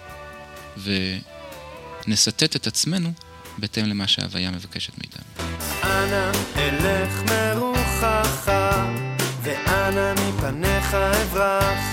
ונסטט 0.76 2.56
את 2.56 2.66
עצמנו 2.66 3.12
בהתאם 3.58 3.84
למה 3.84 4.06
שההוויה 4.06 4.50
מבקשת 4.50 4.92
מאיתנו. 4.98 5.24
אנא 5.82 6.30
אלך 6.56 7.22
מרוחך, 7.22 8.52
ואנא 9.42 10.14
מפניך 10.14 10.94
אברח. 10.94 11.91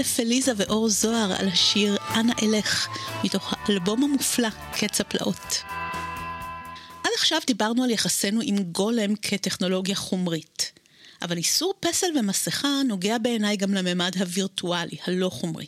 לפליזה 0.00 0.52
ואור 0.56 0.88
זוהר 0.88 1.32
על 1.38 1.48
השיר 1.48 1.96
"אנה 2.14 2.32
אלך" 2.42 2.88
מתוך 3.24 3.54
האלבום 3.56 4.04
המופלא 4.04 4.48
"קץ 4.72 5.00
הפלאות. 5.00 5.62
עד 7.04 7.10
עכשיו 7.18 7.40
דיברנו 7.46 7.84
על 7.84 7.90
יחסנו 7.90 8.40
עם 8.44 8.56
גולם 8.62 9.14
כטכנולוגיה 9.22 9.96
חומרית, 9.96 10.72
אבל 11.22 11.36
איסור 11.36 11.74
פסל 11.80 12.06
ומסכה 12.18 12.68
נוגע 12.88 13.18
בעיניי 13.18 13.56
גם 13.56 13.74
לממד 13.74 14.12
הווירטואלי, 14.18 14.96
הלא 15.06 15.28
חומרי, 15.28 15.66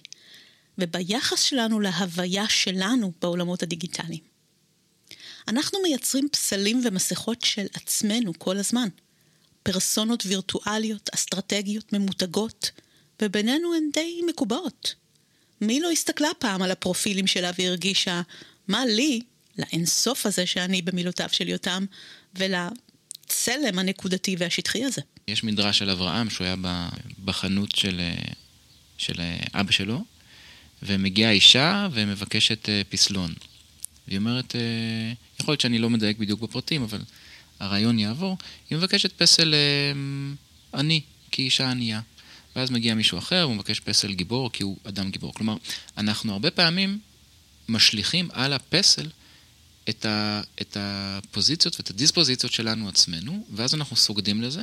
וביחס 0.79 1.43
שלנו 1.43 1.81
להוויה 1.81 2.49
שלנו 2.49 3.13
בעולמות 3.23 3.63
הדיגיטליים. 3.63 4.23
אנחנו 5.49 5.79
מייצרים 5.83 6.29
פסלים 6.33 6.83
ומסכות 6.85 7.43
של 7.43 7.67
עצמנו 7.75 8.33
כל 8.39 8.57
הזמן. 8.57 8.89
פרסונות 9.63 10.23
וירטואליות, 10.27 11.11
אסטרטגיות, 11.15 11.93
ממותגות, 11.93 12.71
ובינינו 13.23 13.75
הן 13.75 13.83
די 13.93 14.21
מקובעות. 14.29 14.95
מי 15.61 15.81
לא 15.81 15.91
הסתכלה 15.91 16.29
פעם 16.39 16.63
על 16.63 16.71
הפרופילים 16.71 17.27
שלה 17.27 17.51
והרגישה, 17.59 18.23
מה 18.69 18.87
לי, 18.87 19.21
לאינסוף 19.59 20.27
הזה 20.27 20.47
שאני 20.47 20.83
במילותיו 20.83 21.29
של 21.33 21.49
יותם, 21.49 21.85
ולצלם 22.35 23.79
הנקודתי 23.79 24.37
והשטחי 24.39 24.85
הזה. 24.85 25.03
יש 25.29 25.45
מדרש 25.45 25.79
של 25.79 25.91
אברהם 25.91 26.31
שהוא 26.31 26.45
היה 26.45 26.57
בחנות 27.25 27.75
של, 27.75 28.01
של 28.99 29.21
אבא 29.55 29.73
שלו, 29.73 30.05
ומגיעה 30.83 31.31
אישה 31.31 31.89
ומבקשת 31.93 32.69
אה, 32.69 32.83
פסלון. 32.89 33.35
והיא 34.09 34.19
אומרת, 34.19 34.57
אה, 34.57 35.13
יכול 35.41 35.53
להיות 35.53 35.61
שאני 35.61 35.79
לא 35.79 35.91
מדייק 35.91 36.19
בדיוק 36.19 36.41
בפרטים, 36.41 36.83
אבל 36.83 37.01
הרעיון 37.61 37.99
יעבור, 37.99 38.37
היא 38.71 38.79
מבקשת 38.79 39.13
פסל 39.13 39.55
אה, 39.55 40.79
עני, 40.79 41.01
כאישה 41.31 41.71
ענייה. 41.71 42.01
ואז 42.57 42.71
מגיע 42.71 42.95
מישהו 42.95 43.19
אחר, 43.19 43.43
הוא 43.43 43.55
מבקש 43.55 43.81
פסל 43.81 44.13
גיבור, 44.13 44.53
כי 44.53 44.63
הוא 44.63 44.77
אדם 44.85 45.11
גיבור. 45.11 45.35
כלומר, 45.35 45.57
אנחנו 45.99 46.33
הרבה 46.33 46.51
פעמים 46.51 46.99
משליכים 47.69 48.29
על 48.33 48.53
הפסל 48.53 49.09
את, 49.89 50.07
ה, 50.07 50.43
את 50.61 50.77
הפוזיציות 50.81 51.77
ואת 51.77 51.91
הדיספוזיציות 51.91 52.53
שלנו 52.53 52.89
עצמנו, 52.89 53.47
ואז 53.51 53.75
אנחנו 53.75 53.97
סוגדים 53.97 54.43
לזה, 54.43 54.63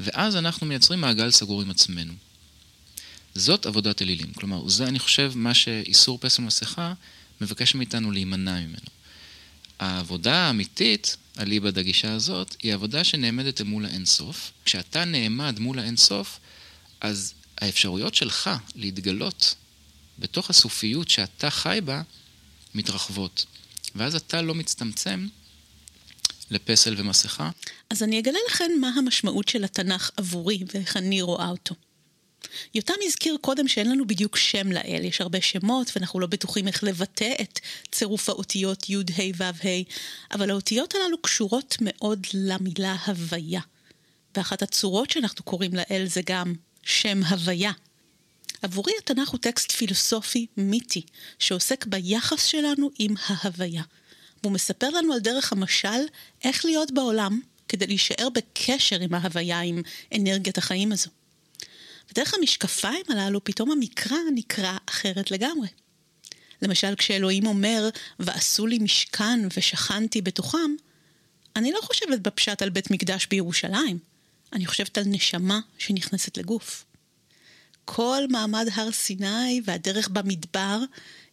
ואז 0.00 0.36
אנחנו 0.36 0.66
מייצרים 0.66 1.00
מעגל 1.00 1.30
סגור 1.30 1.62
עם 1.62 1.70
עצמנו. 1.70 2.12
זאת 3.34 3.66
עבודת 3.66 4.02
אלילים. 4.02 4.32
כלומר, 4.32 4.68
זה, 4.68 4.84
אני 4.84 4.98
חושב, 4.98 5.32
מה 5.34 5.54
שאיסור 5.54 6.18
פסל 6.20 6.42
מסכה 6.42 6.92
מבקש 7.40 7.74
מאיתנו 7.74 8.10
להימנע 8.10 8.60
ממנו. 8.60 8.86
העבודה 9.78 10.34
האמיתית, 10.34 11.16
אליבא 11.38 11.70
דגישה 11.70 12.12
הזאת, 12.12 12.56
היא 12.62 12.74
עבודה 12.74 13.04
שנעמדת 13.04 13.60
מול 13.60 13.86
האינסוף. 13.86 14.52
כשאתה 14.64 15.04
נעמד 15.04 15.58
מול 15.58 15.78
האינסוף, 15.78 16.39
אז 17.00 17.34
האפשרויות 17.58 18.14
שלך 18.14 18.50
להתגלות 18.74 19.54
בתוך 20.18 20.50
הסופיות 20.50 21.08
שאתה 21.08 21.50
חי 21.50 21.78
בה, 21.84 22.02
מתרחבות. 22.74 23.46
ואז 23.94 24.14
אתה 24.14 24.42
לא 24.42 24.54
מצטמצם 24.54 25.28
לפסל 26.50 26.94
ומסכה. 26.98 27.50
אז 27.90 28.02
אני 28.02 28.18
אגלה 28.18 28.38
לכם 28.48 28.70
מה 28.80 28.88
המשמעות 28.88 29.48
של 29.48 29.64
התנ"ך 29.64 30.10
עבורי 30.16 30.64
ואיך 30.74 30.96
אני 30.96 31.22
רואה 31.22 31.48
אותו. 31.48 31.74
יותם 32.74 32.94
הזכיר 33.02 33.36
קודם 33.40 33.68
שאין 33.68 33.90
לנו 33.90 34.06
בדיוק 34.06 34.36
שם 34.36 34.72
לאל, 34.72 35.04
יש 35.04 35.20
הרבה 35.20 35.40
שמות 35.40 35.90
ואנחנו 35.94 36.20
לא 36.20 36.26
בטוחים 36.26 36.68
איך 36.68 36.84
לבטא 36.84 37.32
את 37.40 37.60
צירוף 37.92 38.28
האותיות 38.28 38.90
י', 38.90 38.96
ה', 38.96 39.22
ו', 39.36 39.42
ה', 39.42 39.82
אבל 40.34 40.50
האותיות 40.50 40.94
הללו 40.94 41.22
קשורות 41.22 41.76
מאוד 41.80 42.26
למילה 42.34 42.96
הוויה. 43.06 43.60
ואחת 44.36 44.62
הצורות 44.62 45.10
שאנחנו 45.10 45.44
קוראים 45.44 45.74
לאל 45.74 46.06
זה 46.06 46.20
גם 46.26 46.54
שם 46.90 47.22
הוויה. 47.22 47.72
עבורי 48.62 48.92
התנ"ך 48.98 49.28
הוא 49.28 49.40
טקסט 49.40 49.72
פילוסופי 49.72 50.46
מיתי, 50.56 51.02
שעוסק 51.38 51.86
ביחס 51.86 52.44
שלנו 52.44 52.90
עם 52.98 53.14
ההוויה. 53.26 53.82
והוא 54.42 54.52
מספר 54.52 54.88
לנו 54.88 55.12
על 55.12 55.20
דרך 55.20 55.52
המשל 55.52 56.00
איך 56.44 56.64
להיות 56.64 56.90
בעולם 56.90 57.40
כדי 57.68 57.86
להישאר 57.86 58.28
בקשר 58.34 59.00
עם 59.00 59.14
ההוויה, 59.14 59.60
עם 59.60 59.82
אנרגיית 60.16 60.58
החיים 60.58 60.92
הזו. 60.92 61.10
ודרך 62.10 62.34
המשקפיים 62.34 63.02
הללו 63.08 63.44
פתאום 63.44 63.70
המקרא 63.70 64.18
נקרא 64.34 64.76
אחרת 64.86 65.30
לגמרי. 65.30 65.68
למשל, 66.62 66.94
כשאלוהים 66.96 67.46
אומר, 67.46 67.88
ועשו 68.18 68.66
לי 68.66 68.78
משכן 68.78 69.40
ושכנתי 69.56 70.22
בתוכם, 70.22 70.70
אני 71.56 71.72
לא 71.72 71.78
חושבת 71.82 72.20
בפשט 72.20 72.62
על 72.62 72.70
בית 72.70 72.90
מקדש 72.90 73.26
בירושלים, 73.26 73.98
אני 74.52 74.66
חושבת 74.66 74.98
על 74.98 75.04
נשמה 75.06 75.60
שנכנסת 75.78 76.36
לגוף. 76.36 76.84
כל 77.84 78.22
מעמד 78.30 78.66
הר 78.72 78.92
סיני 78.92 79.60
והדרך 79.64 80.08
במדבר 80.08 80.78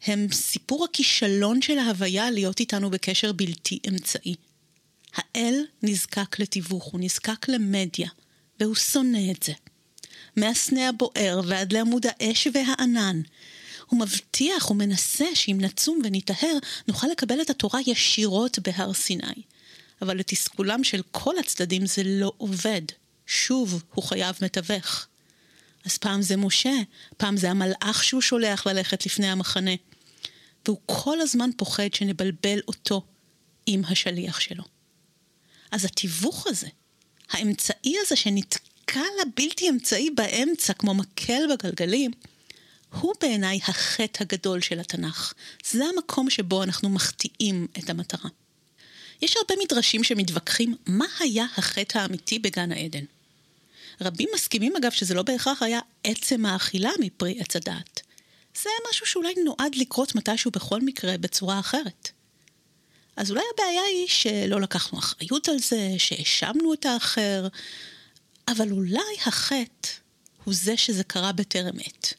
הם 0.06 0.27
סיפור 0.32 0.86
הכישלון 0.86 1.62
של 1.62 1.77
ההוויה 1.77 2.32
להיות 2.32 2.60
איתנו 2.60 2.89
בקשר 2.89 3.32
בלתי 3.32 3.80
אמצעי. 3.88 4.36
האל 5.15 5.63
נזקק 5.84 6.39
לתיווך, 6.39 6.84
הוא 6.84 6.99
נזקק 7.01 7.49
למדיה, 7.49 8.10
והוא 8.60 8.75
שונא 8.75 9.32
את 9.32 9.43
זה. 9.43 9.53
מהסנה 10.36 10.89
הבוער 10.89 11.41
ועד 11.47 11.73
לעמוד 11.73 12.06
האש 12.10 12.47
והענן. 12.53 13.21
הוא 13.86 13.99
מבטיח, 13.99 14.65
הוא 14.65 14.77
מנסה 14.77 15.25
שאם 15.34 15.58
נצום 15.62 15.99
וניטהר, 16.03 16.58
נוכל 16.88 17.08
לקבל 17.08 17.41
את 17.41 17.49
התורה 17.49 17.80
ישירות 17.88 18.60
בהר 18.60 18.93
סיני. 18.93 19.43
אבל 20.01 20.17
לתסכולם 20.17 20.84
של 20.84 21.01
כל 21.12 21.38
הצדדים 21.39 21.86
זה 21.86 22.01
לא 22.06 22.34
עובד. 22.38 22.82
שוב 23.28 23.84
הוא 23.94 24.04
חייב 24.04 24.36
מתווך. 24.42 25.08
אז 25.86 25.98
פעם 25.98 26.22
זה 26.22 26.38
משה, 26.38 26.74
פעם 27.18 27.38
זה 27.38 27.52
המלאך 27.52 28.04
שהוא 28.04 28.22
שולח 28.22 28.68
ללכת 28.68 29.06
לפני 29.06 29.28
המחנה. 29.28 29.72
והוא 30.66 30.80
כל 30.86 31.22
הזמן 31.22 31.50
פוחד 31.58 31.94
שנבלבל 31.94 32.60
אותו 32.68 33.06
עם 33.66 33.82
השליח 33.86 34.40
שלו. 34.40 34.63
אז 35.72 35.86
התיווך 35.86 36.48
הזה, 36.48 36.68
האמצעי 37.30 37.96
הזה 38.02 38.16
שנתקע 38.16 39.02
לבלתי 39.22 39.70
אמצעי 39.70 40.10
באמצע 40.10 40.74
כמו 40.74 40.94
מקל 40.94 41.42
בגלגלים, 41.54 42.12
הוא 43.02 43.13
בעיניי 43.22 43.60
החטא 43.68 44.24
הגדול 44.24 44.62
של 44.62 44.80
התנ"ך. 44.80 45.34
זה 45.66 45.86
המקום 45.86 46.30
שבו 46.30 46.63
אנחנו 46.63 46.90
מחטיאים 46.90 47.68
את 47.80 47.90
המטרה. 47.90 48.30
יש 49.22 49.36
הרבה 49.38 49.63
מדרשים 49.63 50.04
שמתווכחים 50.04 50.76
מה 50.86 51.06
היה 51.20 51.46
החטא 51.58 51.98
האמיתי 51.98 52.40
בגן 52.40 52.72
העדן. 52.72 53.04
רבים 54.01 54.29
מסכימים 54.36 54.75
אגב 54.75 54.91
שזה 54.91 55.13
לא 55.13 55.21
בהכרח 55.21 55.63
היה 55.63 55.79
עצם 56.03 56.45
האכילה 56.45 56.91
מפרי 56.99 57.38
עץ 57.39 57.55
הדעת. 57.55 58.01
זה 58.63 58.69
משהו 58.89 59.05
שאולי 59.05 59.33
נועד 59.45 59.75
לקרות 59.75 60.15
מתישהו 60.15 60.51
בכל 60.51 60.81
מקרה 60.81 61.17
בצורה 61.17 61.60
אחרת. 61.60 62.12
אז 63.15 63.31
אולי 63.31 63.43
הבעיה 63.53 63.81
היא 63.81 64.07
שלא 64.07 64.62
לקחנו 64.62 64.99
אחריות 64.99 65.49
על 65.49 65.60
זה, 65.60 65.95
שהאשמנו 65.97 66.73
את 66.73 66.86
האחר, 66.86 67.47
אבל 68.47 68.71
אולי 68.71 69.17
החטא 69.25 69.89
הוא 70.43 70.53
זה 70.53 70.77
שזה 70.77 71.03
קרה 71.03 71.31
בטרם 71.31 71.79
עת, 71.79 72.13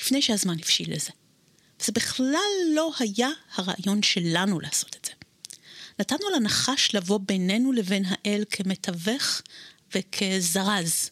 לפני 0.00 0.22
שהזמן 0.22 0.58
הבשיל 0.58 0.94
לזה. 0.94 1.10
וזה 1.80 1.92
בכלל 1.92 2.50
לא 2.74 2.92
היה 2.98 3.28
הרעיון 3.54 4.02
שלנו 4.02 4.60
לעשות 4.60 4.96
את 5.00 5.04
זה. 5.04 5.12
נתנו 5.98 6.30
לנחש 6.36 6.94
לבוא 6.94 7.20
בינינו 7.26 7.72
לבין 7.72 8.04
האל 8.08 8.44
כמתווך 8.50 9.42
וכזרז, 9.94 11.10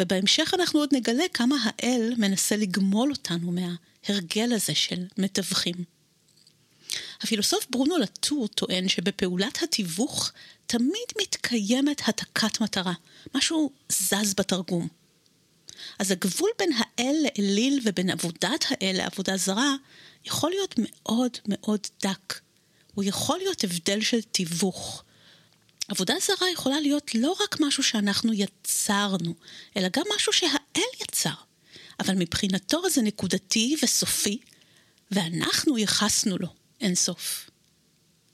ובהמשך 0.00 0.54
אנחנו 0.54 0.80
עוד 0.80 0.88
נגלה 0.92 1.24
כמה 1.34 1.56
האל 1.64 2.12
מנסה 2.18 2.56
לגמול 2.56 3.10
אותנו 3.10 3.52
מההרגל 3.52 4.52
הזה 4.52 4.74
של 4.74 5.06
מתווכים. 5.18 5.74
הפילוסוף 7.20 7.66
ברונו 7.70 7.98
לטור 7.98 8.48
טוען 8.48 8.88
שבפעולת 8.88 9.62
התיווך 9.62 10.32
תמיד 10.66 11.08
מתקיימת 11.20 12.08
התקת 12.08 12.60
מטרה, 12.60 12.92
משהו 13.34 13.70
זז 13.88 14.34
בתרגום. 14.36 14.88
אז 15.98 16.10
הגבול 16.10 16.50
בין 16.58 16.70
האל 16.78 17.16
לאליל 17.22 17.80
ובין 17.84 18.10
עבודת 18.10 18.64
האל 18.70 18.96
לעבודה 18.98 19.36
זרה 19.36 19.74
יכול 20.24 20.50
להיות 20.50 20.74
מאוד 20.78 21.36
מאוד 21.46 21.80
דק. 22.02 22.40
הוא 22.94 23.04
יכול 23.04 23.38
להיות 23.38 23.64
הבדל 23.64 24.00
של 24.00 24.22
תיווך, 24.22 25.04
עבודה 25.90 26.14
זרה 26.20 26.50
יכולה 26.50 26.80
להיות 26.80 27.14
לא 27.14 27.36
רק 27.40 27.56
משהו 27.60 27.82
שאנחנו 27.82 28.32
יצרנו, 28.32 29.34
אלא 29.76 29.88
גם 29.92 30.02
משהו 30.16 30.32
שהאל 30.32 30.90
יצר. 31.02 31.34
אבל 32.00 32.14
מבחינתו 32.14 32.90
זה 32.90 33.02
נקודתי 33.02 33.76
וסופי, 33.82 34.38
ואנחנו 35.10 35.78
ייחסנו 35.78 36.36
לו 36.38 36.48
אין 36.80 36.94
סוף. 36.94 37.50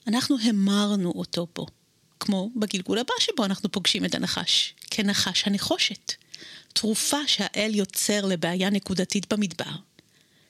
אנחנו 0.07 0.37
המרנו 0.43 1.11
אותו 1.11 1.47
פה, 1.53 1.67
כמו 2.21 2.51
בגלגול 2.57 2.99
הבא 2.99 3.15
שבו 3.21 3.45
אנחנו 3.45 3.73
פוגשים 3.73 4.05
את 4.05 4.15
הנחש, 4.15 4.75
כנחש 4.91 5.43
הנחושת. 5.47 6.13
תרופה 6.73 7.27
שהאל 7.27 7.75
יוצר 7.75 8.27
לבעיה 8.27 8.71
נקודתית 8.71 9.33
במדבר, 9.33 9.77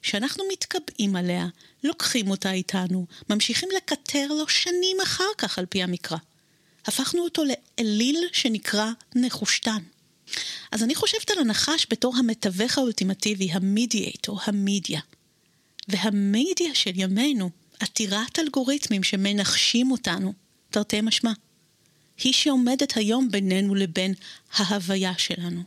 שאנחנו 0.02 0.44
מתקבעים 0.52 1.16
עליה, 1.16 1.46
לוקחים 1.84 2.30
אותה 2.30 2.52
איתנו, 2.52 3.06
ממשיכים 3.30 3.68
לקטר 3.76 4.26
לו 4.28 4.48
שנים 4.48 4.96
אחר 5.02 5.24
כך 5.38 5.58
על 5.58 5.66
פי 5.66 5.82
המקרא. 5.82 6.18
הפכנו 6.86 7.24
אותו 7.24 7.42
לאליל 7.44 8.28
שנקרא 8.32 8.90
נחושתן. 9.14 9.82
אז 10.72 10.82
אני 10.82 10.94
חושבת 10.94 11.30
על 11.30 11.38
הנחש 11.38 11.86
בתור 11.90 12.16
המתווך 12.16 12.78
האולטימטיבי, 12.78 13.52
המדיאטור, 13.52 14.40
המדיה. 14.44 15.00
והמדיה 15.88 16.74
של 16.74 16.90
ימינו, 16.94 17.50
עתירת 17.80 18.38
אלגוריתמים 18.38 19.02
שמנחשים 19.02 19.90
אותנו, 19.90 20.32
תרתי 20.70 21.00
משמע. 21.00 21.32
היא 22.18 22.32
שעומדת 22.32 22.96
היום 22.96 23.30
בינינו 23.30 23.74
לבין 23.74 24.14
ההוויה 24.52 25.18
שלנו, 25.18 25.62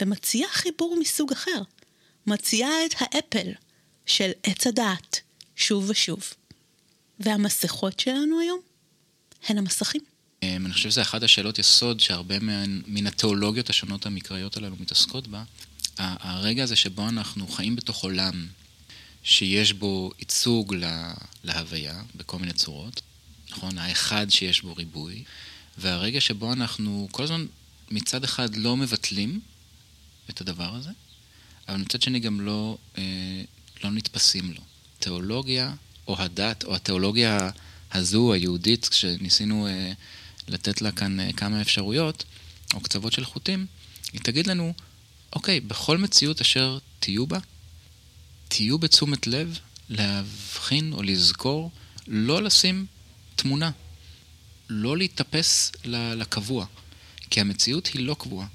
ומציעה 0.00 0.50
חיבור 0.50 0.96
מסוג 1.00 1.32
אחר. 1.32 1.62
מציעה 2.26 2.86
את 2.86 2.94
האפל 2.98 3.52
של 4.06 4.30
עץ 4.42 4.66
הדעת, 4.66 5.20
שוב 5.56 5.90
ושוב. 5.90 6.22
והמסכות 7.20 8.00
שלנו 8.00 8.40
היום 8.40 8.60
הן 9.48 9.58
המסכים. 9.58 10.00
אמ, 10.42 10.66
אני 10.66 10.74
חושב 10.74 10.90
שזה 10.90 11.02
אחת 11.02 11.22
השאלות 11.22 11.58
יסוד 11.58 12.00
שהרבה 12.00 12.38
מן, 12.38 12.80
מן 12.86 13.06
התיאולוגיות 13.06 13.70
השונות 13.70 14.06
המקראיות 14.06 14.56
הללו 14.56 14.76
מתעסקות 14.80 15.28
בה. 15.28 15.44
הרגע 15.98 16.62
הזה 16.62 16.76
שבו 16.76 17.08
אנחנו 17.08 17.48
חיים 17.48 17.76
בתוך 17.76 18.04
עולם 18.04 18.46
שיש 19.22 19.72
בו 19.72 20.10
ייצוג 20.18 20.74
לה, 20.74 21.14
להוויה 21.44 22.02
בכל 22.14 22.38
מיני 22.38 22.52
צורות, 22.52 23.00
נכון? 23.50 23.78
האחד 23.78 24.26
שיש 24.30 24.62
בו 24.62 24.74
ריבוי, 24.74 25.24
והרגע 25.78 26.20
שבו 26.20 26.52
אנחנו 26.52 27.08
כל 27.10 27.22
הזמן 27.22 27.46
מצד 27.90 28.24
אחד 28.24 28.56
לא 28.56 28.76
מבטלים 28.76 29.40
את 30.30 30.40
הדבר 30.40 30.74
הזה, 30.74 30.90
אבל 31.68 31.76
מצד 31.76 32.02
שני 32.02 32.20
גם 32.20 32.40
לא, 32.40 32.78
אה, 32.98 33.42
לא 33.84 33.90
נתפסים 33.90 34.52
לו. 34.52 34.60
תיאולוגיה 34.98 35.74
או 36.08 36.16
הדת 36.18 36.64
או 36.64 36.74
התיאולוגיה 36.74 37.50
הזו, 37.92 38.32
היהודית, 38.32 38.88
כשניסינו 38.88 39.66
אה, 39.66 39.92
לתת 40.48 40.82
לה 40.82 40.92
כאן 40.92 41.20
אה, 41.20 41.32
כמה 41.32 41.60
אפשרויות, 41.60 42.24
או 42.74 42.80
קצוות 42.80 43.12
של 43.12 43.24
חוטים, 43.24 43.66
היא 44.12 44.20
תגיד 44.20 44.46
לנו, 44.46 44.72
אוקיי, 45.32 45.60
בכל 45.60 45.98
מציאות 45.98 46.40
אשר 46.40 46.78
תהיו 47.00 47.26
בה, 47.26 47.38
תהיו 48.48 48.78
בתשומת 48.78 49.26
לב 49.26 49.58
להבחין 49.88 50.92
או 50.92 51.02
לזכור, 51.02 51.70
לא 52.06 52.42
לשים 52.42 52.86
תמונה, 53.36 53.70
לא 54.68 54.96
להתאפס 54.96 55.72
לקבוע, 55.84 56.66
כי 57.30 57.40
המציאות 57.40 57.86
היא 57.86 58.02
לא 58.02 58.16
קבועה. 58.18 58.46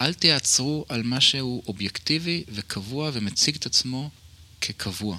אל 0.00 0.14
תיעצרו 0.14 0.84
על 0.88 1.02
מה 1.02 1.20
שהוא 1.20 1.62
אובייקטיבי 1.66 2.44
וקבוע 2.48 3.10
ומציג 3.12 3.56
את 3.56 3.66
עצמו 3.66 4.10
כקבוע. 4.60 5.18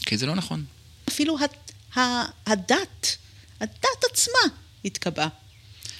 כי 0.00 0.16
זה 0.16 0.26
לא 0.26 0.34
נכון. 0.34 0.64
אפילו 1.08 1.38
הד... 1.38 1.50
הדת, 2.46 3.16
הדת 3.60 4.04
עצמה 4.12 4.63
התקבעה. 4.84 5.28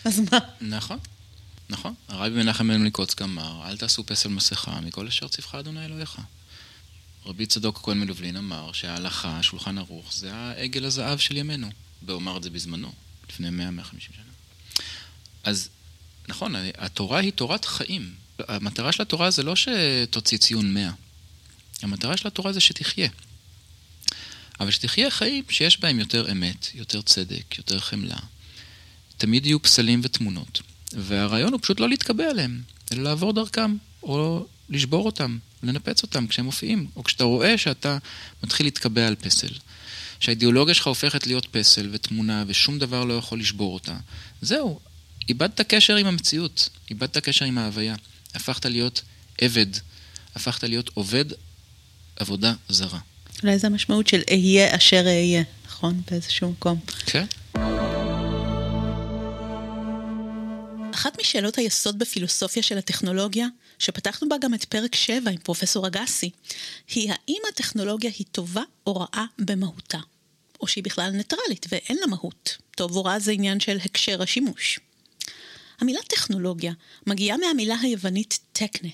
אז 0.05 0.21
מה? 0.21 0.39
נכון, 0.61 0.99
נכון. 1.69 1.95
הרבי 2.09 2.37
מנחם 2.43 2.69
בן 2.69 2.81
מליקוצק 2.81 3.23
אמר, 3.23 3.69
אל 3.69 3.77
תעשו 3.77 4.07
פסל 4.07 4.29
מסכה 4.29 4.81
מכל 4.81 5.07
אשר 5.07 5.29
ציווך 5.29 5.55
אדוני 5.55 5.85
אלוהיך. 5.85 6.19
רבי 7.27 7.47
צדוק 7.47 7.79
הכהן 7.79 7.99
מלובלין 8.01 8.37
אמר 8.37 8.73
שההלכה, 8.73 9.43
שולחן 9.43 9.79
ערוך, 9.79 10.13
זה 10.15 10.35
העגל 10.35 10.85
הזהב 10.85 11.19
של 11.19 11.37
ימינו. 11.37 11.69
והוא 12.03 12.19
אמר 12.19 12.37
את 12.37 12.43
זה 12.43 12.51
בזמנו, 12.51 12.93
לפני 13.31 13.49
100-150 13.49 13.53
שנה. 14.01 14.25
אז 15.45 15.69
נכון, 16.29 16.55
התורה 16.79 17.21
היא 17.21 17.33
תורת 17.33 17.65
חיים. 17.65 18.15
המטרה 18.39 18.93
של 18.93 19.03
התורה 19.03 19.31
זה 19.31 19.43
לא 19.43 19.55
שתוציא 19.57 20.39
ציון 20.39 20.75
100. 20.75 20.91
המטרה 21.83 22.17
של 22.17 22.29
התורה 22.29 22.53
זה 22.53 22.61
שתחיה. 22.61 23.09
אבל 24.61 24.71
שתחיה 24.71 25.11
חיים 25.11 25.45
שיש 25.51 25.81
בהם 25.81 25.99
יותר 25.99 26.33
אמת, 26.33 26.67
יותר 26.75 27.03
צדק, 27.03 27.59
יותר 27.59 27.81
חמלה. 27.81 28.19
תמיד 29.17 29.47
יהיו 29.47 29.63
פסלים 29.63 30.01
ותמונות. 30.05 30.63
והרעיון 30.93 31.53
הוא 31.53 31.61
פשוט 31.63 31.81
לא 31.81 31.89
להתקבע 31.89 32.25
עליהם, 32.31 32.63
אלא 32.93 33.03
לעבור 33.03 33.33
דרכם, 33.33 33.77
או 34.03 34.47
לשבור 34.69 35.07
אותם, 35.07 35.39
לנפץ 35.63 36.03
אותם 36.03 36.27
כשהם 36.27 36.45
מופיעים, 36.45 36.87
או 36.97 37.05
כשאתה 37.05 37.25
רואה 37.25 37.59
שאתה 37.59 37.99
מתחיל 38.43 38.67
להתקבע 38.67 39.07
על 39.07 39.15
פסל. 39.15 39.49
שהאידיאולוגיה 40.21 40.75
שלך 40.75 40.87
הופכת 40.87 41.27
להיות 41.27 41.47
פסל 41.47 41.89
ותמונה 41.93 42.45
ושום 42.47 42.79
דבר 42.79 43.05
לא 43.05 43.15
יכול 43.15 43.41
לשבור 43.41 43.75
אותה. 43.75 43.97
זהו, 44.43 44.81
איבדת 45.29 45.61
קשר 45.61 45.97
עם 45.97 46.07
המציאות, 46.07 46.69
איבדת 46.91 47.19
קשר 47.19 47.45
עם 47.45 47.59
ההוויה. 47.59 47.95
הפכת 48.35 48.67
להיות 48.67 49.03
עבד, 49.41 49.67
הפכת 50.35 50.65
להיות 50.65 50.91
עובד 50.95 51.25
עבודה 52.17 52.55
זרה. 52.69 52.99
אולי 53.43 53.59
זו 53.59 53.67
המשמעות 53.67 54.07
של 54.07 54.21
אהיה 54.31 54.77
אשר 54.77 55.03
אהיה, 55.07 55.43
נכון? 55.67 56.03
באיזשהו 56.11 56.51
מקום. 56.51 56.81
כן. 57.07 57.25
אחת 61.05 61.21
משאלות 61.21 61.59
היסוד 61.59 61.99
בפילוסופיה 61.99 62.63
של 62.63 62.79
הטכנולוגיה, 62.79 63.47
שפתחנו 63.79 64.29
בה 64.29 64.37
גם 64.41 64.55
את 64.55 64.65
פרק 64.65 64.95
7 64.95 65.31
עם 65.31 65.37
פרופסור 65.37 65.87
אגסי, 65.87 66.31
היא 66.95 67.13
האם 67.13 67.39
הטכנולוגיה 67.49 68.11
היא 68.19 68.27
טובה 68.33 68.63
או 68.87 68.97
רעה 68.97 69.27
במהותה, 69.39 69.99
או 70.61 70.67
שהיא 70.67 70.85
בכלל 70.85 71.11
ניטרלית 71.11 71.67
ואין 71.69 71.99
לה 72.01 72.07
מהות. 72.07 72.57
טוב 72.77 72.97
או 72.97 73.05
רע 73.05 73.19
זה 73.19 73.33
עניין 73.33 73.61
של 73.61 73.79
הקשר 73.85 74.23
השימוש. 74.23 74.79
המילה 75.81 76.01
טכנולוגיה 76.09 76.73
מגיעה 77.07 77.37
מהמילה 77.39 77.77
היוונית 77.83 78.39
טקנה, 78.53 78.91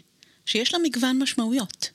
שיש 0.47 0.75
לה 0.75 0.79
מגוון 0.83 1.19
משמעויות. 1.23 1.91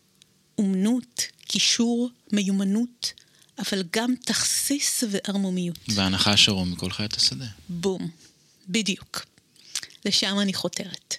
אומנות, 0.57 1.27
קישור, 1.47 2.09
מיומנות, 2.31 3.13
אבל 3.59 3.83
גם 3.93 4.13
תכסיס 4.25 5.03
וערמומיות. 5.09 5.79
והנחה 5.87 6.37
שרום 6.37 6.71
מכל 6.71 6.91
חיית 6.91 7.13
השדה. 7.13 7.47
בום. 7.69 8.09
בדיוק. 8.69 9.34
לשם 10.05 10.39
אני 10.39 10.53
חותרת. 10.53 11.15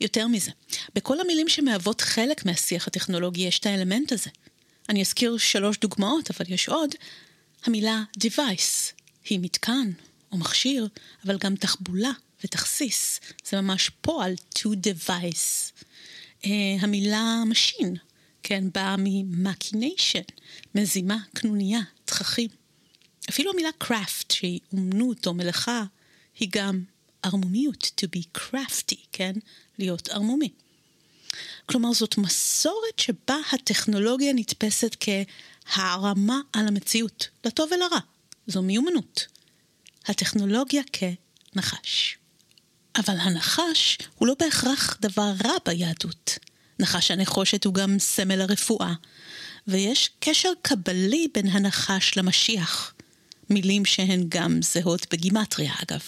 יותר 0.00 0.26
מזה, 0.26 0.50
בכל 0.94 1.20
המילים 1.20 1.48
שמהוות 1.48 2.00
חלק 2.00 2.46
מהשיח 2.46 2.86
הטכנולוגי 2.86 3.42
יש 3.42 3.58
את 3.58 3.66
האלמנט 3.66 4.12
הזה. 4.12 4.30
אני 4.88 5.00
אזכיר 5.00 5.36
שלוש 5.36 5.78
דוגמאות, 5.78 6.30
אבל 6.30 6.52
יש 6.52 6.68
עוד. 6.68 6.90
המילה 7.64 8.02
device 8.18 8.92
היא 9.24 9.38
מתקן 9.42 9.90
או 10.32 10.38
מכשיר, 10.38 10.88
אבל 11.26 11.38
גם 11.38 11.56
תחבולה 11.56 12.10
ותכסיס. 12.44 13.20
זה 13.44 13.60
ממש 13.60 13.90
פועל 14.00 14.34
to 14.58 14.62
device. 14.62 15.82
Uh, 16.42 16.46
המילה 16.80 17.42
machine, 17.52 17.98
כן, 18.42 18.64
באה 18.74 18.96
מ-machination, 18.96 20.32
מזימה, 20.74 21.16
קנוניה, 21.34 21.80
תככים. 22.04 22.48
אפילו 23.30 23.52
המילה 23.52 23.68
craft, 23.84 24.32
שהיא 24.32 24.60
אומנות 24.72 25.26
או 25.26 25.34
מלאכה, 25.34 25.84
היא 26.38 26.48
גם 26.52 26.82
ערמומיות, 27.22 27.90
to 28.00 28.06
be 28.16 28.38
crafty, 28.38 28.96
כן? 29.12 29.32
להיות 29.78 30.08
ערמומי. 30.08 30.48
כלומר, 31.66 31.92
זאת 31.92 32.18
מסורת 32.18 32.98
שבה 32.98 33.36
הטכנולוגיה 33.52 34.32
נתפסת 34.32 34.96
כהערמה 35.00 36.40
על 36.52 36.68
המציאות, 36.68 37.28
לטוב 37.44 37.70
ולרע. 37.72 37.98
זו 38.46 38.62
מיומנות. 38.62 39.26
הטכנולוגיה 40.06 40.82
כנחש. 40.92 42.16
אבל 42.96 43.16
הנחש 43.18 43.98
הוא 44.14 44.28
לא 44.28 44.34
בהכרח 44.38 44.96
דבר 45.00 45.32
רע 45.44 45.52
ביהדות. 45.66 46.38
נחש 46.78 47.10
הנחושת 47.10 47.64
הוא 47.64 47.74
גם 47.74 47.98
סמל 47.98 48.40
הרפואה, 48.40 48.92
ויש 49.66 50.10
קשר 50.20 50.52
קבלי 50.62 51.28
בין 51.34 51.46
הנחש 51.46 52.16
למשיח. 52.16 52.94
מילים 53.50 53.84
שהן 53.84 54.24
גם 54.28 54.62
זהות 54.62 55.06
בגימטריה, 55.12 55.72
אגב. 55.82 56.00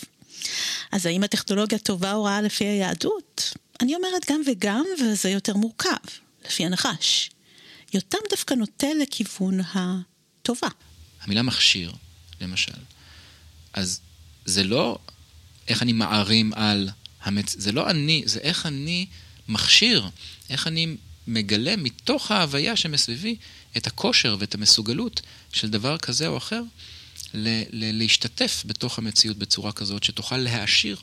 אז 0.92 1.06
האם 1.06 1.22
הטכנולוגיה 1.22 1.78
טובה 1.78 2.12
או 2.12 2.24
רעה 2.24 2.42
לפי 2.42 2.64
היהדות? 2.64 3.54
אני 3.80 3.94
אומרת 3.94 4.30
גם 4.30 4.42
וגם, 4.46 4.84
וזה 5.00 5.30
יותר 5.30 5.56
מורכב, 5.56 5.88
לפי 6.44 6.66
הנחש. 6.66 7.30
יותם 7.94 8.18
דווקא 8.30 8.54
נוטה 8.54 8.86
לכיוון 9.02 9.60
הטובה. 9.74 10.68
המילה 11.20 11.42
מכשיר, 11.42 11.92
למשל, 12.40 12.72
אז 13.72 14.00
זה 14.44 14.64
לא 14.64 14.98
איך 15.68 15.82
אני 15.82 15.92
מערים 15.92 16.52
על 16.54 16.90
המצ... 17.22 17.54
זה 17.58 17.72
לא 17.72 17.90
אני, 17.90 18.22
זה 18.26 18.40
איך 18.40 18.66
אני 18.66 19.06
מכשיר, 19.48 20.08
איך 20.50 20.66
אני 20.66 20.96
מגלה 21.26 21.76
מתוך 21.76 22.30
ההוויה 22.30 22.76
שמסביבי 22.76 23.36
את 23.76 23.86
הכושר 23.86 24.36
ואת 24.38 24.54
המסוגלות 24.54 25.20
של 25.52 25.70
דבר 25.70 25.98
כזה 25.98 26.26
או 26.26 26.36
אחר 26.36 26.62
ל- 27.34 27.62
ל- 27.70 27.98
להשתתף 27.98 28.62
בתוך 28.66 28.98
המציאות 28.98 29.36
בצורה 29.36 29.72
כזאת 29.72 30.04
שתוכל 30.04 30.36
להעשיר 30.36 30.96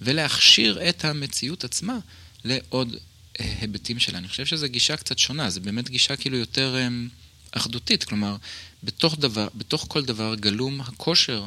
ולהכשיר 0.00 0.88
את 0.88 1.04
המציאות 1.04 1.64
עצמה 1.64 1.98
לעוד 2.44 2.96
אה, 3.40 3.54
היבטים 3.60 3.98
שלה. 3.98 4.18
אני 4.18 4.28
חושב 4.28 4.46
שזו 4.46 4.66
גישה 4.68 4.96
קצת 4.96 5.18
שונה, 5.18 5.50
זו 5.50 5.60
באמת 5.60 5.90
גישה 5.90 6.16
כאילו 6.16 6.36
יותר 6.36 6.76
אה, 6.76 6.88
אחדותית, 7.52 8.04
כלומר, 8.04 8.36
בתוך, 8.82 9.18
דבר, 9.18 9.48
בתוך 9.54 9.86
כל 9.88 10.04
דבר 10.04 10.34
גלום 10.34 10.80
הכושר, 10.80 11.46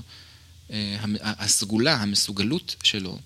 אה, 0.72 0.98
הסגולה, 1.22 1.96
המסוגלות 1.96 2.76
שלו, 2.84 3.20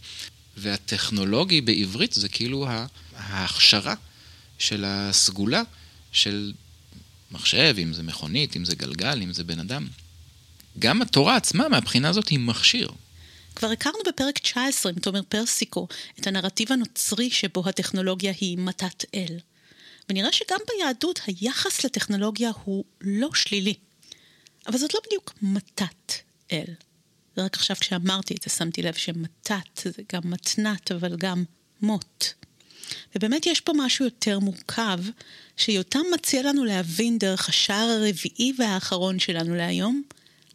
והטכנולוגי 0.58 1.62
בעברית 1.62 2.14
זה 2.14 2.30
כאילו 2.30 2.68
ההכשרה 3.16 3.96
של 4.60 4.86
הסגולה 4.88 5.64
של 6.12 6.54
מחשב, 7.32 7.76
אם 7.84 7.94
זה 7.94 8.04
מכונית, 8.04 8.56
אם 8.56 8.66
זה 8.66 8.76
גלגל, 8.76 9.22
אם 9.22 9.34
זה 9.34 9.44
בן 9.44 9.60
אדם. 9.60 9.88
גם 10.80 11.02
התורה 11.02 11.36
עצמה 11.36 11.70
מהבחינה 11.70 12.10
הזאת 12.10 12.28
היא 12.28 12.40
מכשיר. 12.40 12.90
כבר 13.56 13.72
הכרנו 13.72 13.98
בפרק 14.08 14.38
19 14.38 14.92
עם 14.92 15.00
תומר 15.00 15.22
פרסיקו 15.30 15.88
את 16.20 16.28
הנרטיב 16.28 16.72
הנוצרי 16.72 17.30
שבו 17.30 17.64
הטכנולוגיה 17.66 18.34
היא 18.40 18.58
מתת 18.58 19.06
אל. 19.16 19.40
ונראה 20.10 20.32
שגם 20.32 20.60
ביהדות 20.68 21.20
היחס 21.26 21.86
לטכנולוגיה 21.86 22.52
הוא 22.64 22.84
לא 23.02 23.30
שלילי. 23.34 23.74
אבל 24.68 24.78
זאת 24.78 24.94
לא 24.94 25.00
בדיוק 25.08 25.34
מתת 25.42 26.14
אל. 26.52 26.74
ורק 27.38 27.56
עכשיו 27.56 27.76
כשאמרתי 27.76 28.36
את 28.36 28.42
זה 28.44 28.50
שמתי 28.50 28.82
לב 28.82 28.94
שמתת 28.94 29.78
זה 29.84 30.02
גם 30.14 30.22
מתנת 30.24 30.92
אבל 30.92 31.16
גם 31.18 31.44
מוט. 31.82 32.26
ובאמת 33.16 33.46
יש 33.46 33.62
פה 33.62 33.72
משהו 33.76 34.06
יותר 34.06 34.40
מורכב, 34.40 35.00
שיותם 35.58 36.02
מציע 36.14 36.42
לנו 36.42 36.66
להבין 36.66 37.18
דרך 37.18 37.50
השער 37.50 37.90
הרביעי 37.90 38.54
והאחרון 38.58 39.20
שלנו 39.20 39.56
להיום, 39.56 40.04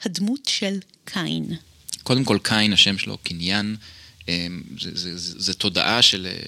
הדמות 0.04 0.40
של 0.46 0.78
קין. 1.04 1.56
קודם 2.02 2.24
כל, 2.24 2.38
קין, 2.42 2.72
השם 2.72 2.98
שלו, 2.98 3.18
קניין, 3.22 3.76
אמ, 4.28 4.62
זה, 4.80 4.90
זה, 4.94 5.18
זה, 5.18 5.40
זה 5.40 5.54
תודעה 5.54 6.02
של 6.02 6.26
אה, 6.26 6.42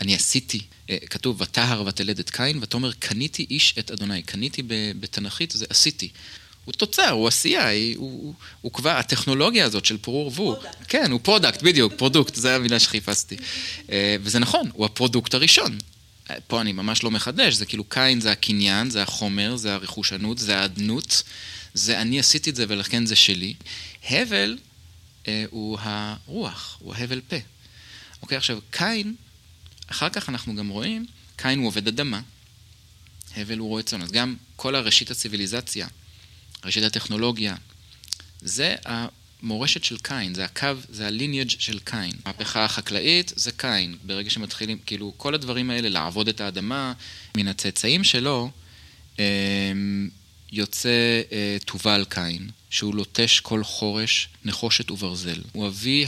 אני 0.00 0.14
עשיתי, 0.14 0.60
אה, 0.90 0.96
כתוב 1.10 1.40
ותהר 1.40 1.82
ותלד 1.86 2.18
את 2.18 2.30
קין, 2.30 2.58
ותאמר 2.62 2.92
קניתי 2.92 3.46
איש 3.50 3.74
את 3.78 3.90
אדוני. 3.90 4.22
קניתי 4.22 4.62
בתנ"כית 5.00 5.50
זה 5.50 5.66
עשיתי. 5.68 6.08
הוא 6.64 6.72
תוצר, 6.72 7.10
הוא 7.10 7.28
עשייה, 7.28 7.70
הוא, 7.96 8.10
הוא, 8.22 8.34
הוא 8.60 8.72
כבר, 8.72 8.90
הטכנולוגיה 8.90 9.64
הזאת 9.64 9.84
של 9.84 9.98
פרור 9.98 10.28
וו. 10.28 10.56
כן, 10.88 11.10
הוא 11.10 11.20
product, 11.22 11.62
בדיוק, 11.62 11.92
product, 11.96 12.34
זו 12.34 12.48
המילה 12.48 12.78
שחיפשתי. 12.78 13.36
אה, 13.90 14.16
וזה 14.22 14.38
נכון, 14.38 14.70
הוא 14.72 14.86
ה 14.86 14.92
product 14.92 15.34
הראשון. 15.34 15.78
פה 16.46 16.60
אני 16.60 16.72
ממש 16.72 17.02
לא 17.02 17.10
מחדש, 17.10 17.54
זה 17.54 17.66
כאילו 17.66 17.84
קין 17.84 18.20
זה 18.20 18.32
הקניין, 18.32 18.90
זה 18.90 19.02
החומר, 19.02 19.56
זה 19.56 19.74
הרכושנות, 19.74 20.38
זה 20.38 20.58
האדנות. 20.58 21.22
זה 21.74 22.00
אני 22.00 22.20
עשיתי 22.20 22.50
את 22.50 22.56
זה 22.56 22.64
ולכן 22.68 23.06
זה 23.06 23.16
שלי. 23.16 23.54
הבל 24.10 24.58
אה, 25.28 25.44
הוא 25.50 25.78
הרוח, 25.80 26.76
הוא 26.80 26.94
ההבל 26.94 27.20
פה. 27.20 27.36
אוקיי, 28.22 28.38
עכשיו, 28.38 28.58
קין, 28.70 29.14
אחר 29.86 30.08
כך 30.08 30.28
אנחנו 30.28 30.56
גם 30.56 30.68
רואים, 30.68 31.06
קין 31.36 31.58
הוא 31.58 31.66
עובד 31.66 31.88
אדמה, 31.88 32.20
הבל 33.36 33.58
הוא 33.58 33.68
רועה 33.68 33.82
צאן. 33.82 34.02
אז 34.02 34.12
גם 34.12 34.36
כל 34.56 34.74
הראשית 34.74 35.10
הציוויליזציה, 35.10 35.88
ראשית 36.64 36.84
הטכנולוגיה, 36.84 37.56
זה 38.40 38.76
מורשת 39.42 39.84
של 39.84 39.98
קין, 39.98 40.34
זה 40.34 40.44
הקו, 40.44 40.68
זה 40.88 41.06
הליניאג' 41.06 41.50
של 41.50 41.78
קין. 41.78 42.12
המהפכה 42.24 42.64
החקלאית 42.64 43.32
זה 43.36 43.52
קין. 43.52 43.96
ברגע 44.04 44.30
שמתחילים, 44.30 44.78
כאילו, 44.86 45.14
כל 45.16 45.34
הדברים 45.34 45.70
האלה, 45.70 45.88
לעבוד 45.88 46.28
את 46.28 46.40
האדמה, 46.40 46.92
מן 47.36 47.48
הצאצאים 47.48 48.04
שלו, 48.04 48.50
אמ, 49.18 50.08
יוצא 50.52 51.22
אה, 51.32 51.56
תובל 51.64 52.04
קין, 52.08 52.50
שהוא 52.70 52.94
לוטש 52.94 53.40
כל 53.40 53.64
חורש, 53.64 54.28
נחושת 54.44 54.90
וברזל. 54.90 55.40
הוא 55.52 55.68
אבי 55.68 56.06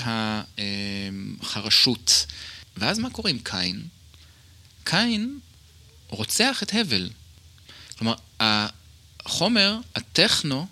החרשות. 1.41 2.27
ואז 2.77 2.99
מה 2.99 3.11
קורה 3.11 3.31
עם 3.31 3.39
קין? 3.39 3.87
קין 4.85 5.39
רוצח 6.09 6.63
את 6.63 6.73
הבל. 6.75 7.11
כלומר, 7.99 8.15
החומר, 8.41 9.77
הטכנו, 9.95 10.67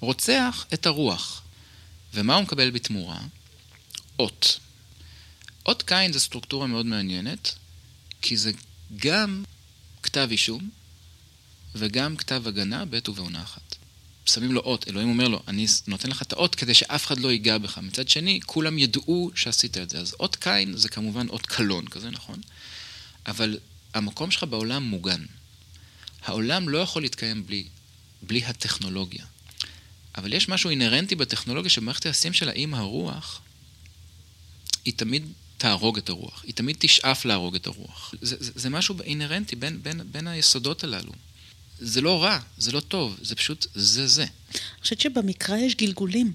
רוצח 0.00 0.66
את 0.74 0.86
הרוח. 0.86 1.42
ומה 2.14 2.34
הוא 2.34 2.42
מקבל 2.42 2.70
בתמורה? 2.70 3.18
אות. 4.18 4.60
אות 5.66 5.82
קין 5.82 6.12
זה 6.12 6.20
סטרוקטורה 6.20 6.66
מאוד 6.66 6.86
מעניינת, 6.86 7.54
כי 8.22 8.36
זה 8.36 8.52
גם 8.96 9.44
כתב 10.02 10.28
אישום 10.30 10.70
וגם 11.74 12.16
כתב 12.16 12.42
הגנה 12.46 12.84
בעת 12.84 13.08
ובעונה 13.08 13.42
אחת. 13.42 13.76
שמים 14.26 14.52
לו 14.52 14.60
אות, 14.60 14.88
אלוהים 14.88 15.08
אומר 15.08 15.28
לו, 15.28 15.42
אני 15.48 15.66
נותן 15.86 16.10
לך 16.10 16.22
את 16.22 16.32
האות 16.32 16.54
כדי 16.54 16.74
שאף 16.74 17.06
אחד 17.06 17.20
לא 17.20 17.32
ייגע 17.32 17.58
בך. 17.58 17.78
מצד 17.78 18.08
שני, 18.08 18.40
כולם 18.46 18.78
ידעו 18.78 19.30
שעשית 19.34 19.78
את 19.78 19.90
זה. 19.90 19.98
אז 19.98 20.14
אות 20.20 20.36
קין 20.36 20.76
זה 20.76 20.88
כמובן 20.88 21.28
אות 21.28 21.46
קלון 21.46 21.88
כזה, 21.88 22.10
נכון? 22.10 22.40
אבל 23.26 23.58
המקום 23.94 24.30
שלך 24.30 24.44
בעולם 24.44 24.82
מוגן. 24.82 25.24
העולם 26.24 26.68
לא 26.68 26.78
יכול 26.78 27.02
להתקיים 27.02 27.46
בלי, 27.46 27.64
בלי 28.22 28.44
הטכנולוגיה. 28.44 29.24
אבל 30.18 30.32
יש 30.32 30.48
משהו 30.48 30.70
אינהרנטי 30.70 31.14
בטכנולוגיה 31.14 31.70
שבמערכת 31.70 32.06
היחסים 32.06 32.32
שלה 32.32 32.52
עם 32.54 32.74
הרוח, 32.74 33.40
היא 34.84 34.94
תמיד 34.96 35.26
תהרוג 35.58 35.98
את 35.98 36.08
הרוח, 36.08 36.44
היא 36.46 36.54
תמיד 36.54 36.76
תשאף 36.78 37.24
להרוג 37.24 37.54
את 37.54 37.66
הרוח. 37.66 38.14
זה, 38.20 38.36
זה, 38.40 38.52
זה 38.54 38.70
משהו 38.70 38.96
אינהרנטי 39.04 39.56
בין, 39.56 39.82
בין, 39.82 40.00
בין 40.12 40.26
היסודות 40.26 40.84
הללו. 40.84 41.12
זה 41.84 42.00
לא 42.00 42.22
רע, 42.22 42.38
זה 42.58 42.72
לא 42.72 42.80
טוב, 42.80 43.18
זה 43.22 43.34
פשוט 43.34 43.66
זה 43.74 44.06
זה. 44.06 44.22
אני 44.22 44.60
חושבת 44.82 45.00
שבמקרא 45.00 45.56
יש 45.56 45.74
גלגולים 45.74 46.32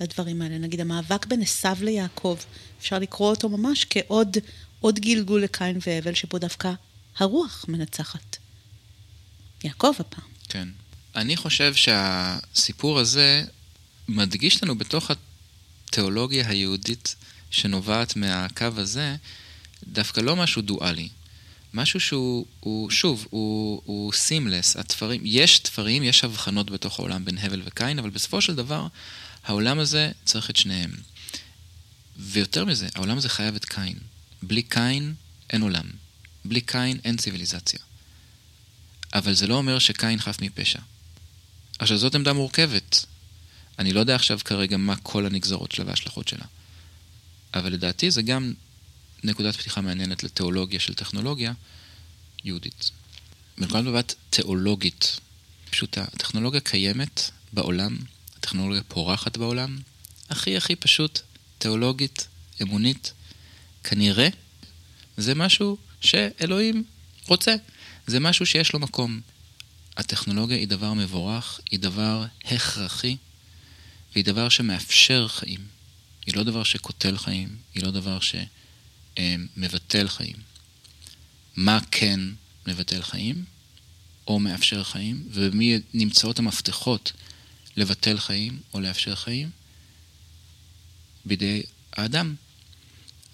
לדברים 0.00 0.42
האלה. 0.42 0.58
נגיד 0.58 0.80
המאבק 0.80 1.26
בין 1.26 1.42
עשיו 1.42 1.76
ליעקב, 1.80 2.38
אפשר 2.80 2.98
לקרוא 2.98 3.30
אותו 3.30 3.48
ממש 3.48 3.86
כעוד 3.90 4.36
עוד 4.80 4.98
גלגול 4.98 5.42
לקין 5.42 5.78
והבל, 5.86 6.14
שבו 6.14 6.38
דווקא 6.38 6.72
הרוח 7.18 7.64
מנצחת. 7.68 8.36
יעקב 9.64 9.92
הפעם. 9.98 10.24
כן. 10.48 10.68
אני 11.16 11.36
חושב 11.36 11.74
שהסיפור 11.74 12.98
הזה 12.98 13.44
מדגיש 14.08 14.62
לנו 14.62 14.78
בתוך 14.78 15.10
התיאולוגיה 15.86 16.48
היהודית 16.48 17.16
שנובעת 17.50 18.16
מהקו 18.16 18.66
הזה, 18.76 19.16
דווקא 19.86 20.20
לא 20.20 20.36
משהו 20.36 20.62
דואלי. 20.62 21.08
משהו 21.74 22.00
שהוא, 22.00 22.46
הוא, 22.60 22.90
שוב, 22.90 23.26
הוא, 23.30 23.82
הוא 23.84 24.12
סימלס, 24.12 24.76
התפרים, 24.76 25.20
יש 25.24 25.58
תפרים, 25.58 26.02
יש 26.02 26.24
הבחנות 26.24 26.70
בתוך 26.70 26.98
העולם 26.98 27.24
בין 27.24 27.38
הבל 27.38 27.62
וקין, 27.64 27.98
אבל 27.98 28.10
בסופו 28.10 28.40
של 28.40 28.54
דבר, 28.54 28.86
העולם 29.44 29.78
הזה 29.78 30.10
צריך 30.24 30.50
את 30.50 30.56
שניהם. 30.56 30.90
ויותר 32.16 32.64
מזה, 32.64 32.88
העולם 32.94 33.18
הזה 33.18 33.28
חייב 33.28 33.54
את 33.54 33.64
קין. 33.64 33.98
בלי 34.42 34.62
קין 34.62 35.14
אין 35.50 35.62
עולם. 35.62 35.86
בלי 36.44 36.60
קין 36.60 36.98
אין 37.04 37.16
ציוויליזציה. 37.16 37.80
אבל 39.14 39.34
זה 39.34 39.46
לא 39.46 39.54
אומר 39.54 39.78
שקין 39.78 40.20
חף 40.20 40.38
מפשע. 40.40 40.78
עכשיו, 41.78 41.96
זאת 41.96 42.14
עמדה 42.14 42.32
מורכבת. 42.32 43.06
אני 43.78 43.92
לא 43.92 44.00
יודע 44.00 44.14
עכשיו 44.14 44.38
כרגע 44.44 44.76
מה 44.76 44.96
כל 44.96 45.26
הנגזרות 45.26 45.72
שלה 45.72 45.86
וההשלכות 45.86 46.28
שלה. 46.28 46.44
אבל 47.54 47.72
לדעתי 47.72 48.10
זה 48.10 48.22
גם 48.22 48.52
נקודת 49.24 49.56
פתיחה 49.56 49.80
מעניינת 49.80 50.22
לתיאולוגיה 50.22 50.80
של 50.80 50.94
טכנולוגיה 50.94 51.52
יהודית. 52.44 52.90
בנקודת 53.58 53.84
מבט 53.84 54.14
תיאולוגית 54.30 55.20
פשוטה, 55.70 56.02
הטכנולוגיה 56.02 56.60
קיימת 56.60 57.30
בעולם, 57.52 57.96
הטכנולוגיה 58.36 58.82
פורחת 58.82 59.36
בעולם, 59.36 59.78
הכי 60.30 60.56
הכי 60.56 60.76
פשוט, 60.76 61.20
תיאולוגית, 61.58 62.28
אמונית, 62.62 63.12
כנראה 63.84 64.28
זה 65.16 65.34
משהו 65.34 65.78
שאלוהים 66.00 66.84
רוצה, 67.26 67.54
זה 68.06 68.20
משהו 68.20 68.46
שיש 68.46 68.72
לו 68.72 68.78
מקום. 68.78 69.20
הטכנולוגיה 69.96 70.56
היא 70.56 70.68
דבר 70.68 70.92
מבורך, 70.92 71.60
היא 71.70 71.78
דבר 71.78 72.24
הכרחי, 72.44 73.16
והיא 74.12 74.24
דבר 74.24 74.48
שמאפשר 74.48 75.28
חיים. 75.28 75.60
היא 76.26 76.36
לא 76.36 76.42
דבר 76.42 76.62
שקוטל 76.62 77.18
חיים, 77.18 77.56
היא 77.74 77.82
לא 77.82 77.90
דבר 77.90 78.20
שמבטל 79.18 80.08
חיים. 80.08 80.36
מה 81.56 81.78
כן 81.90 82.20
מבטל 82.66 83.02
חיים, 83.02 83.44
או 84.26 84.38
מאפשר 84.38 84.84
חיים, 84.84 85.28
ומי 85.30 85.80
נמצאות 85.94 86.38
המפתחות 86.38 87.12
לבטל 87.76 88.18
חיים 88.18 88.60
או 88.74 88.80
לאפשר 88.80 89.14
חיים? 89.14 89.50
בידי 91.24 91.62
האדם. 91.92 92.34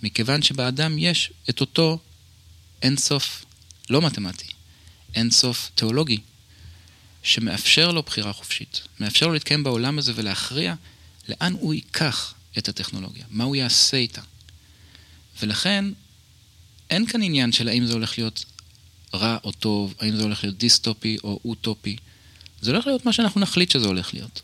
מכיוון 0.03 0.43
שבאדם 0.43 0.99
יש 0.99 1.31
את 1.51 1.61
אותו 1.61 1.99
אינסוף 2.83 3.45
לא 3.91 4.03
מתמטי, 4.03 4.49
אינסוף 5.15 5.71
תיאולוגי, 5.75 6.19
שמאפשר 7.23 7.93
לו 7.93 8.03
בחירה 8.03 8.33
חופשית, 8.33 8.81
מאפשר 9.01 9.27
לו 9.27 9.33
להתקיים 9.33 9.65
בעולם 9.65 9.99
הזה 9.99 10.13
ולהכריע 10.17 10.75
לאן 11.29 11.53
הוא 11.53 11.75
ייקח 11.75 12.35
את 12.59 12.69
הטכנולוגיה, 12.69 13.25
מה 13.31 13.45
הוא 13.45 13.57
יעשה 13.57 13.97
איתה. 13.97 14.23
ולכן, 15.43 15.85
אין 16.91 17.07
כאן 17.07 17.23
עניין 17.23 17.53
של 17.53 17.69
האם 17.69 17.87
זה 17.87 17.93
הולך 17.93 18.19
להיות 18.19 18.45
רע 19.15 19.37
או 19.45 19.53
טוב, 19.53 19.95
האם 20.01 20.17
זה 20.17 20.23
הולך 20.23 20.45
להיות 20.45 20.59
דיסטופי 20.59 21.17
או 21.25 21.41
אוטופי. 21.45 21.97
זה 22.61 22.71
הולך 22.71 22.87
להיות 22.87 23.07
מה 23.07 23.13
שאנחנו 23.13 23.41
נחליט 23.41 23.71
שזה 23.71 23.87
הולך 23.87 24.15
להיות. 24.15 24.43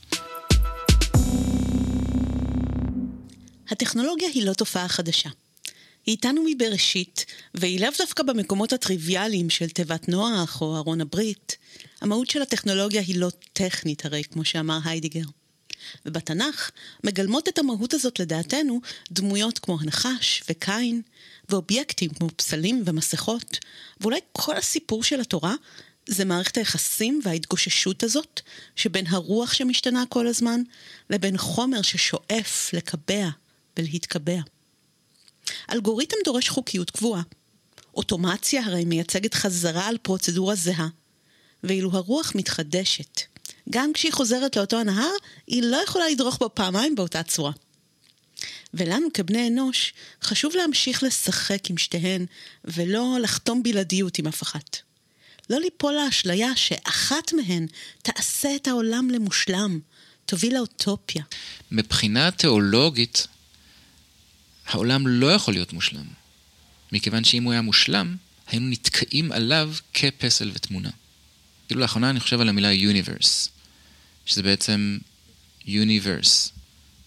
הטכנולוגיה 3.70 4.28
היא 4.34 4.45
לא 4.45 4.53
תופעה 4.53 4.88
חדשה. 4.88 5.28
היא 6.07 6.12
איתנו 6.12 6.45
מבראשית, 6.47 7.26
והיא 7.55 7.80
לאו 7.80 7.88
דווקא 7.99 8.22
במקומות 8.22 8.72
הטריוויאליים 8.72 9.51
של 9.51 9.68
תיבת 9.68 10.09
נוח 10.09 10.61
או 10.61 10.76
ארון 10.76 11.01
הברית. 11.01 11.57
המהות 12.01 12.30
של 12.30 12.43
הטכנולוגיה 12.43 13.03
היא 13.03 13.18
לא 13.18 13.28
טכנית 13.53 14.05
הרי, 14.05 14.22
כמו 14.24 14.45
שאמר 14.45 14.78
היידיגר. 14.84 15.24
ובתנ"ך 16.07 16.70
מגלמות 17.05 17.49
את 17.49 17.59
המהות 17.59 17.95
הזאת 17.95 18.20
לדעתנו 18.20 18.81
דמויות 19.11 19.59
כמו 19.59 19.78
הנחש 19.81 20.43
וקין, 20.51 21.03
ואובייקטים 21.49 22.11
כמו 22.11 22.28
פסלים 22.37 22.83
ומסכות, 22.87 23.59
ואולי 24.01 24.20
כל 24.33 24.57
הסיפור 24.57 25.05
של 25.05 25.20
התורה 25.20 25.55
זה 26.07 26.24
מערכת 26.24 26.57
היחסים 26.57 27.20
וההתגוששות 27.24 28.03
הזאת 28.03 28.41
שבין 28.76 29.07
הרוח 29.07 29.53
שמשתנה 29.53 30.05
כל 30.09 30.26
הזמן 30.26 30.62
לבין 31.11 31.39
חומר 31.39 31.83
ששואף 31.83 32.70
לקבע 32.72 33.28
ולהתקבע. 33.76 34.41
אלגוריתם 35.72 36.16
דורש 36.24 36.49
חוקיות 36.49 36.91
קבועה. 36.91 37.22
אוטומציה 37.95 38.66
הרי 38.66 38.85
מייצגת 38.85 39.35
חזרה 39.35 39.87
על 39.87 39.99
פרוצדורה 40.03 40.55
זהה. 40.55 40.89
ואילו 41.64 41.91
הרוח 41.93 42.33
מתחדשת, 42.35 43.20
גם 43.71 43.93
כשהיא 43.93 44.13
חוזרת 44.13 44.57
לאותו 44.57 44.79
הנהר, 44.79 45.13
היא 45.47 45.63
לא 45.63 45.77
יכולה 45.77 46.09
לדרוך 46.09 46.39
בו 46.39 46.51
פעמיים 46.55 46.95
באותה 46.95 47.23
צורה. 47.23 47.53
ולנו 48.75 49.07
כבני 49.15 49.49
אנוש, 49.49 49.93
חשוב 50.23 50.53
להמשיך 50.57 51.03
לשחק 51.03 51.71
עם 51.71 51.79
שתיהן, 51.79 52.27
ולא 52.65 53.17
לחתום 53.23 53.63
בלעדיות 53.63 54.19
עם 54.19 54.27
אף 54.27 54.43
אחת. 54.43 54.77
לא 55.51 55.61
ליפול 55.61 55.95
לאשליה 55.95 56.57
שאחת 56.57 57.33
מהן 57.33 57.67
תעשה 58.03 58.57
את 58.57 58.69
העולם 58.69 59.11
למושלם, 59.11 59.81
תוביל 60.27 60.55
לאוטופיה. 60.55 61.23
מבחינה 61.71 62.31
תיאולוגית, 62.31 63.27
העולם 64.67 65.07
לא 65.07 65.33
יכול 65.33 65.55
להיות 65.55 65.73
מושלם. 65.73 66.07
מכיוון 66.93 67.25
שאם 67.25 67.43
הוא 67.43 67.53
היה 67.53 67.63
מושלם, 67.63 68.17
היינו 68.47 68.69
נתקעים 68.69 69.33
עליו 69.33 69.73
כפסל 69.95 70.51
ותמונה. 70.55 70.91
כאילו 71.71 71.81
לאחרונה 71.81 72.11
אני 72.11 72.21
חושב 72.21 72.41
על 72.41 72.49
המילה 72.49 72.68
universe, 72.75 73.49
שזה 74.27 74.43
בעצם 74.43 74.99
universe, 75.66 76.51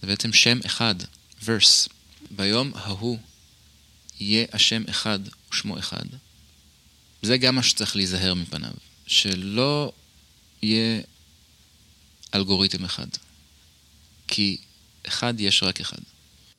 זה 0.01 0.07
בעצם 0.07 0.33
שם 0.33 0.59
אחד, 0.65 0.95
verse. 1.41 1.89
ביום 2.31 2.71
ההוא 2.75 3.17
יהיה 4.19 4.45
השם 4.53 4.83
אחד 4.89 5.19
ושמו 5.51 5.79
אחד. 5.79 6.05
זה 7.21 7.37
גם 7.37 7.55
מה 7.55 7.63
שצריך 7.63 7.95
להיזהר 7.95 8.33
מפניו, 8.33 8.71
שלא 9.07 9.91
יהיה 10.61 11.01
אלגוריתם 12.35 12.85
אחד. 12.85 13.07
כי 14.27 14.57
אחד 15.07 15.33
יש 15.39 15.63
רק 15.63 15.81
אחד. 15.81 16.01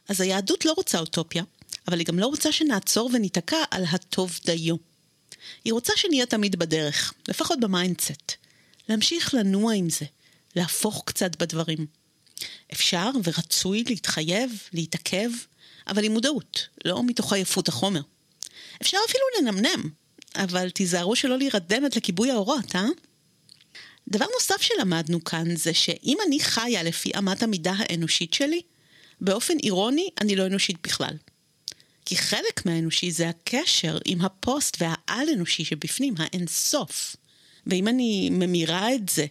אז 0.08 0.20
היהדות 0.20 0.64
לא 0.64 0.72
רוצה 0.76 0.98
אוטופיה, 0.98 1.44
אבל 1.88 1.98
היא 1.98 2.06
גם 2.06 2.18
לא 2.18 2.26
רוצה 2.26 2.52
שנעצור 2.52 3.10
וניתקע 3.14 3.64
על 3.70 3.84
הטוב 3.92 4.38
דיו. 4.44 4.76
היא 5.64 5.72
רוצה 5.72 5.92
שנהיה 5.96 6.26
תמיד 6.26 6.56
בדרך, 6.56 7.14
לפחות 7.28 7.60
ב 7.60 7.68
mindset. 7.68 8.32
להמשיך 8.88 9.34
לנוע 9.34 9.74
עם 9.74 9.90
זה, 9.90 10.04
להפוך 10.56 11.02
קצת 11.06 11.36
בדברים. 11.36 11.86
אפשר 12.72 13.10
ורצוי 13.24 13.84
להתחייב, 13.86 14.52
להתעכב, 14.72 15.30
אבל 15.86 16.04
עם 16.04 16.12
מודעות, 16.12 16.68
לא 16.84 17.02
מתוך 17.06 17.32
עייפות 17.32 17.68
החומר. 17.68 18.00
אפשר 18.82 18.98
אפילו 19.08 19.24
לנמנם, 19.40 19.90
אבל 20.36 20.70
תיזהרו 20.70 21.16
שלא 21.16 21.38
להירדם 21.38 21.84
עד 21.84 21.96
לכיבוי 21.96 22.30
האורות, 22.30 22.76
אה? 22.76 22.84
דבר 24.08 24.26
נוסף 24.34 24.62
שלמדנו 24.62 25.24
כאן 25.24 25.56
זה 25.56 25.74
שאם 25.74 26.16
אני 26.26 26.40
חיה 26.40 26.82
לפי 26.82 27.10
אמת 27.18 27.42
המידה 27.42 27.72
האנושית 27.78 28.34
שלי, 28.34 28.62
באופן 29.20 29.58
אירוני 29.62 30.08
אני 30.20 30.36
לא 30.36 30.46
אנושית 30.46 30.76
בכלל. 30.82 31.16
כי 32.04 32.16
חלק 32.16 32.66
מהאנושי 32.66 33.10
זה 33.10 33.28
הקשר 33.28 33.98
עם 34.04 34.20
הפוסט 34.20 34.76
והעל-אנושי 34.80 35.64
שבפנים, 35.64 36.14
האינסוף. 36.18 37.16
ואם 37.66 37.88
אני 37.88 38.30
ממירה 38.30 38.94
את 38.94 39.08
זה 39.08 39.26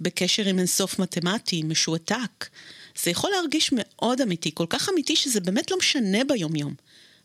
בקשר 0.00 0.48
עם 0.48 0.58
אינסוף 0.58 0.98
מתמטי, 0.98 1.62
משועתק, 1.62 2.48
זה 3.02 3.10
יכול 3.10 3.30
להרגיש 3.30 3.70
מאוד 3.72 4.20
אמיתי, 4.20 4.50
כל 4.54 4.66
כך 4.68 4.88
אמיתי 4.88 5.16
שזה 5.16 5.40
באמת 5.40 5.70
לא 5.70 5.78
משנה 5.78 6.24
ביומיום. 6.24 6.74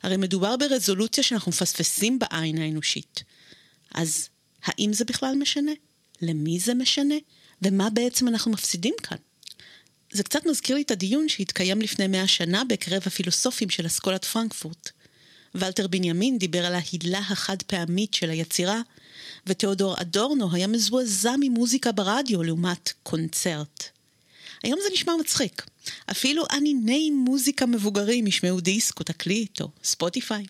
הרי 0.04 0.18
מדובר 0.18 0.58
ברזולוציה 0.58 1.24
שאנחנו 1.24 1.50
מפספסים 1.50 2.20
בעין 2.20 2.58
האנושית. 2.58 3.24
אז 3.94 4.30
האם 4.64 4.94
זה 4.94 5.06
בכלל 5.06 5.36
משנה? 5.36 5.72
למי 6.22 6.60
זה 6.60 6.74
משנה? 6.74 7.16
ומה 7.62 7.90
בעצם 7.90 8.28
אנחנו 8.28 8.52
מפסידים 8.52 8.94
כאן? 9.04 9.18
זה 10.14 10.24
קצת 10.24 10.46
מזכיר 10.46 10.76
לי 10.76 10.82
את 10.82 10.92
הדיון 10.92 11.30
שהתקיים 11.30 11.82
לפני 11.82 12.08
מאה 12.08 12.28
שנה 12.28 12.64
בקרב 12.64 13.02
הפילוסופים 13.06 13.70
של 13.70 13.86
אסכולת 13.86 14.26
פרנקפורט. 14.26 14.90
ולטר 15.56 15.88
בנימין 15.88 16.38
דיבר 16.38 16.66
על 16.66 16.76
ההילה 16.76 17.20
החד 17.20 17.62
פעמית 17.62 18.14
של 18.14 18.30
היצירה, 18.30 18.82
ותיאודור 19.48 20.02
אדורנו 20.02 20.54
היה 20.54 20.68
מזועזע 20.68 21.34
ממוזיקה 21.40 21.92
ברדיו 21.92 22.44
לעומת 22.44 22.94
קונצרט. 23.04 23.84
היום 24.64 24.80
זה 24.84 24.90
נשמע 24.94 25.14
מצחיק. 25.20 25.66
אפילו 26.12 26.44
אניני 26.52 27.12
מוזיקה 27.12 27.66
מבוגרים 27.66 28.28
ישמעו 28.28 28.60
דיסק 28.60 29.00
או 29.00 29.04
תקליט 29.04 29.62
או 29.62 29.68
ספוטיפיי. 29.84 30.46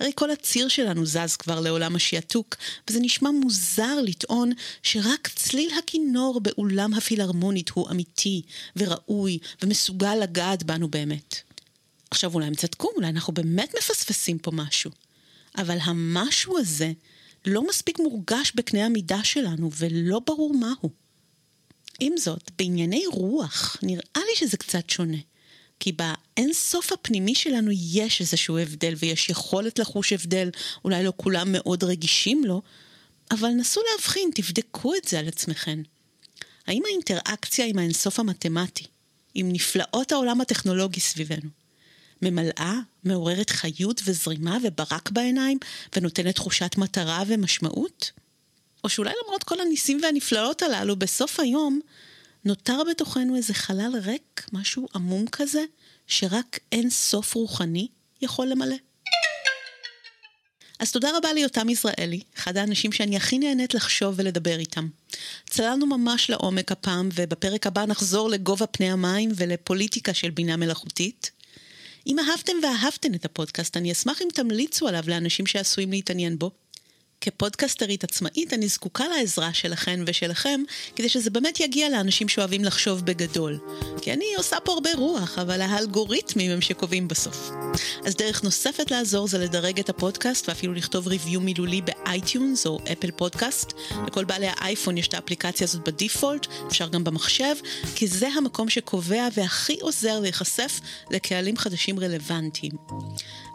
הרי 0.00 0.10
כל 0.14 0.30
הציר 0.30 0.68
שלנו 0.68 1.06
זז 1.06 1.36
כבר 1.38 1.60
לעולם 1.60 1.96
השעתוק, 1.96 2.56
וזה 2.88 3.00
נשמע 3.00 3.30
מוזר 3.30 4.00
לטעון 4.02 4.52
שרק 4.82 5.28
צליל 5.28 5.70
הכינור 5.78 6.40
באולם 6.40 6.94
הפילהרמונית 6.94 7.68
הוא 7.70 7.90
אמיתי 7.90 8.42
וראוי 8.76 9.38
ומסוגל 9.62 10.14
לגעת 10.14 10.62
בנו 10.62 10.88
באמת. 10.88 11.36
עכשיו 12.10 12.34
אולי 12.34 12.46
הם 12.46 12.54
צדקו, 12.54 12.88
אולי 12.96 13.08
אנחנו 13.08 13.32
באמת 13.32 13.74
מפספסים 13.78 14.38
פה 14.38 14.50
משהו. 14.50 14.90
אבל 15.58 15.78
המשהו 15.80 16.58
הזה 16.58 16.92
לא 17.46 17.68
מספיק 17.68 17.98
מורגש 17.98 18.52
בקנה 18.54 18.86
המידה 18.86 19.24
שלנו 19.24 19.70
ולא 19.76 20.20
ברור 20.26 20.54
מהו. 20.54 20.90
עם 22.00 22.12
זאת, 22.16 22.50
בענייני 22.58 23.02
רוח 23.12 23.76
נראה 23.82 24.20
לי 24.30 24.36
שזה 24.36 24.56
קצת 24.56 24.90
שונה. 24.90 25.16
כי 25.80 25.92
באין 25.92 26.52
סוף 26.52 26.92
הפנימי 26.92 27.34
שלנו 27.34 27.70
יש 27.72 28.20
איזשהו 28.20 28.58
הבדל 28.58 28.94
ויש 28.98 29.30
יכולת 29.30 29.78
לחוש 29.78 30.12
הבדל, 30.12 30.50
אולי 30.84 31.04
לא 31.04 31.12
כולם 31.16 31.52
מאוד 31.52 31.84
רגישים 31.84 32.44
לו, 32.44 32.62
אבל 33.30 33.48
נסו 33.48 33.80
להבחין, 33.92 34.30
תבדקו 34.34 34.94
את 34.94 35.08
זה 35.08 35.18
על 35.18 35.28
עצמכם. 35.28 35.82
האם 36.66 36.82
האינטראקציה 36.86 37.66
עם 37.66 37.78
האינסוף 37.78 38.20
המתמטי, 38.20 38.84
עם 39.34 39.52
נפלאות 39.52 40.12
העולם 40.12 40.40
הטכנולוגי 40.40 41.00
סביבנו, 41.00 41.50
ממלאה, 42.22 42.74
מעוררת 43.04 43.50
חיות 43.50 44.00
וזרימה 44.04 44.58
וברק 44.64 45.10
בעיניים, 45.10 45.58
ונותנת 45.96 46.34
תחושת 46.34 46.74
מטרה 46.78 47.22
ומשמעות? 47.26 48.10
או 48.84 48.88
שאולי 48.88 49.12
למרות 49.24 49.44
כל 49.44 49.60
הניסים 49.60 50.00
והנפלאות 50.02 50.62
הללו, 50.62 50.96
בסוף 50.96 51.40
היום 51.40 51.80
נותר 52.44 52.78
בתוכנו 52.90 53.36
איזה 53.36 53.54
חלל 53.54 53.92
ריק, 54.04 54.46
משהו 54.52 54.88
עמום 54.94 55.26
כזה, 55.26 55.64
שרק 56.06 56.58
אין 56.72 56.90
סוף 56.90 57.34
רוחני 57.34 57.88
יכול 58.22 58.46
למלא. 58.46 58.76
אז 60.78 60.92
תודה 60.92 61.16
רבה 61.16 61.32
ליותם 61.32 61.68
יזרעאלי, 61.68 62.20
אחד 62.36 62.56
האנשים 62.56 62.92
שאני 62.92 63.16
הכי 63.16 63.38
נהנית 63.38 63.74
לחשוב 63.74 64.14
ולדבר 64.16 64.58
איתם. 64.58 64.88
צללנו 65.50 65.86
ממש 65.86 66.30
לעומק 66.30 66.72
הפעם, 66.72 67.08
ובפרק 67.14 67.66
הבא 67.66 67.86
נחזור 67.86 68.30
לגובה 68.30 68.66
פני 68.66 68.90
המים 68.90 69.30
ולפוליטיקה 69.36 70.14
של 70.14 70.30
בינה 70.30 70.56
מלאכותית. 70.56 71.30
אם 72.06 72.16
אהבתם 72.18 72.52
ואהבתן 72.62 73.14
את 73.14 73.24
הפודקאסט, 73.24 73.76
אני 73.76 73.92
אשמח 73.92 74.22
אם 74.22 74.28
תמליצו 74.34 74.88
עליו 74.88 75.04
לאנשים 75.06 75.46
שעשויים 75.46 75.90
להתעניין 75.90 76.38
בו. 76.38 76.50
כפודקסטרית 77.20 78.04
עצמאית 78.04 78.52
אני 78.52 78.68
זקוקה 78.68 79.04
לעזרה 79.08 79.52
שלכן 79.52 80.00
ושלכם 80.06 80.60
כדי 80.96 81.08
שזה 81.08 81.30
באמת 81.30 81.60
יגיע 81.60 81.88
לאנשים 81.88 82.28
שאוהבים 82.28 82.64
לחשוב 82.64 83.04
בגדול. 83.04 83.58
כי 84.02 84.12
אני 84.12 84.24
עושה 84.36 84.56
פה 84.64 84.72
הרבה 84.72 84.90
רוח, 84.96 85.38
אבל 85.38 85.60
האלגוריתמים 85.60 86.50
הם 86.50 86.60
שקובעים 86.60 87.08
בסוף. 87.08 87.50
אז 88.04 88.16
דרך 88.16 88.44
נוספת 88.44 88.90
לעזור 88.90 89.28
זה 89.28 89.38
לדרג 89.38 89.80
את 89.80 89.88
הפודקאסט 89.88 90.48
ואפילו 90.48 90.74
לכתוב 90.74 91.08
review 91.08 91.40
מילולי 91.40 91.80
ב 91.80 91.92
iTunes 91.92 92.66
או 92.66 92.78
Apple 92.92 93.10
Podcast. 93.10 93.72
לכל 94.06 94.24
בעלי 94.24 94.46
האייפון 94.50 94.98
יש 94.98 95.08
את 95.08 95.14
האפליקציה 95.14 95.64
הזאת 95.64 95.88
ב 95.88 95.94
default, 95.94 96.46
אפשר 96.66 96.88
גם 96.88 97.04
במחשב, 97.04 97.54
כי 97.94 98.06
זה 98.06 98.28
המקום 98.28 98.68
שקובע 98.68 99.28
והכי 99.34 99.78
עוזר 99.80 100.20
להיחשף 100.20 100.80
לקהלים 101.10 101.56
חדשים 101.56 102.00
רלוונטיים. 102.00 102.72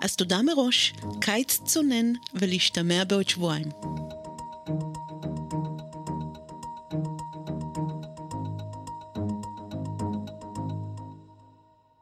אז 0.06 0.16
תודה 0.16 0.42
מראש, 0.42 0.94
קיץ 1.22 1.60
צונן 1.64 2.14
ולהשתמע 2.34 3.04
בעוד 3.04 3.30
שבועיים. 3.30 3.68
thank 4.68 4.98
you 4.98 5.05